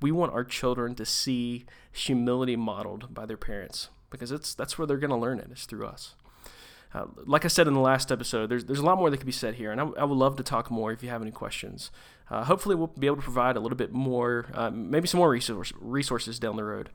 we 0.00 0.12
want 0.12 0.32
our 0.32 0.44
children 0.44 0.94
to 0.96 1.06
see 1.06 1.64
humility 1.92 2.56
modeled 2.56 3.14
by 3.14 3.26
their 3.26 3.36
parents. 3.36 3.88
Because 4.10 4.30
it's 4.30 4.54
that's 4.54 4.78
where 4.78 4.86
they're 4.86 4.96
going 4.96 5.10
to 5.10 5.16
learn 5.16 5.38
it. 5.38 5.48
It's 5.50 5.66
through 5.66 5.86
us. 5.86 6.14
Uh, 6.94 7.06
like 7.26 7.44
I 7.44 7.48
said 7.48 7.66
in 7.66 7.74
the 7.74 7.80
last 7.80 8.12
episode, 8.12 8.48
there's 8.48 8.66
there's 8.66 8.78
a 8.78 8.84
lot 8.84 8.98
more 8.98 9.10
that 9.10 9.16
could 9.16 9.26
be 9.26 9.32
said 9.32 9.54
here, 9.54 9.72
and 9.72 9.80
I, 9.80 9.84
I 9.98 10.04
would 10.04 10.16
love 10.16 10.36
to 10.36 10.44
talk 10.44 10.70
more 10.70 10.92
if 10.92 11.02
you 11.02 11.08
have 11.08 11.22
any 11.22 11.32
questions. 11.32 11.90
Uh, 12.30 12.44
hopefully, 12.44 12.76
we'll 12.76 12.86
be 12.86 13.08
able 13.08 13.16
to 13.16 13.22
provide 13.22 13.56
a 13.56 13.60
little 13.60 13.76
bit 13.76 13.92
more, 13.92 14.46
uh, 14.54 14.70
maybe 14.70 15.08
some 15.08 15.18
more 15.18 15.30
resource, 15.30 15.72
resources 15.80 16.38
down 16.38 16.56
the 16.56 16.64
road. 16.64 16.90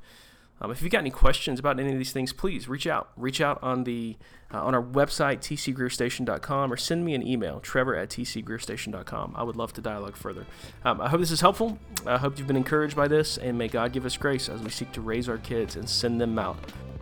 Um, 0.62 0.72
if 0.72 0.82
you've 0.82 0.92
got 0.92 1.00
any 1.00 1.12
questions 1.12 1.60
about 1.60 1.80
any 1.80 1.92
of 1.92 1.98
these 1.98 2.12
things, 2.12 2.34
please 2.34 2.68
reach 2.68 2.88
out. 2.88 3.10
Reach 3.16 3.42
out 3.42 3.62
on 3.64 3.84
the 3.84 4.18
uh, 4.54 4.64
on 4.64 4.74
our 4.74 4.82
website 4.82 5.40
tcgreerstation.com 5.40 6.74
or 6.74 6.78
send 6.78 7.06
me 7.06 7.14
an 7.14 7.26
email, 7.26 7.60
Trevor 7.60 7.96
at 7.96 8.10
tcgreerstation.com. 8.10 9.34
I 9.36 9.44
would 9.44 9.56
love 9.56 9.74
to 9.74 9.82
dialogue 9.82 10.16
further. 10.16 10.46
Um, 10.84 11.00
I 11.02 11.10
hope 11.10 11.20
this 11.20 11.32
is 11.32 11.42
helpful. 11.42 11.78
I 12.06 12.18
hope 12.18 12.38
you've 12.38 12.48
been 12.48 12.56
encouraged 12.56 12.96
by 12.96 13.08
this, 13.08 13.38
and 13.38 13.58
may 13.58 13.68
God 13.68 13.94
give 13.94 14.06
us 14.06 14.18
grace 14.18 14.50
as 14.50 14.62
we 14.62 14.70
seek 14.70 14.92
to 14.94 15.02
raise 15.02 15.30
our 15.30 15.38
kids 15.38 15.76
and 15.76 15.88
send 15.88 16.20
them 16.20 16.40
out 16.40 16.58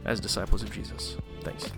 as 0.06 0.20
disciples 0.20 0.62
of 0.64 0.72
Jesus. 0.72 1.18
Thanks. 1.42 1.72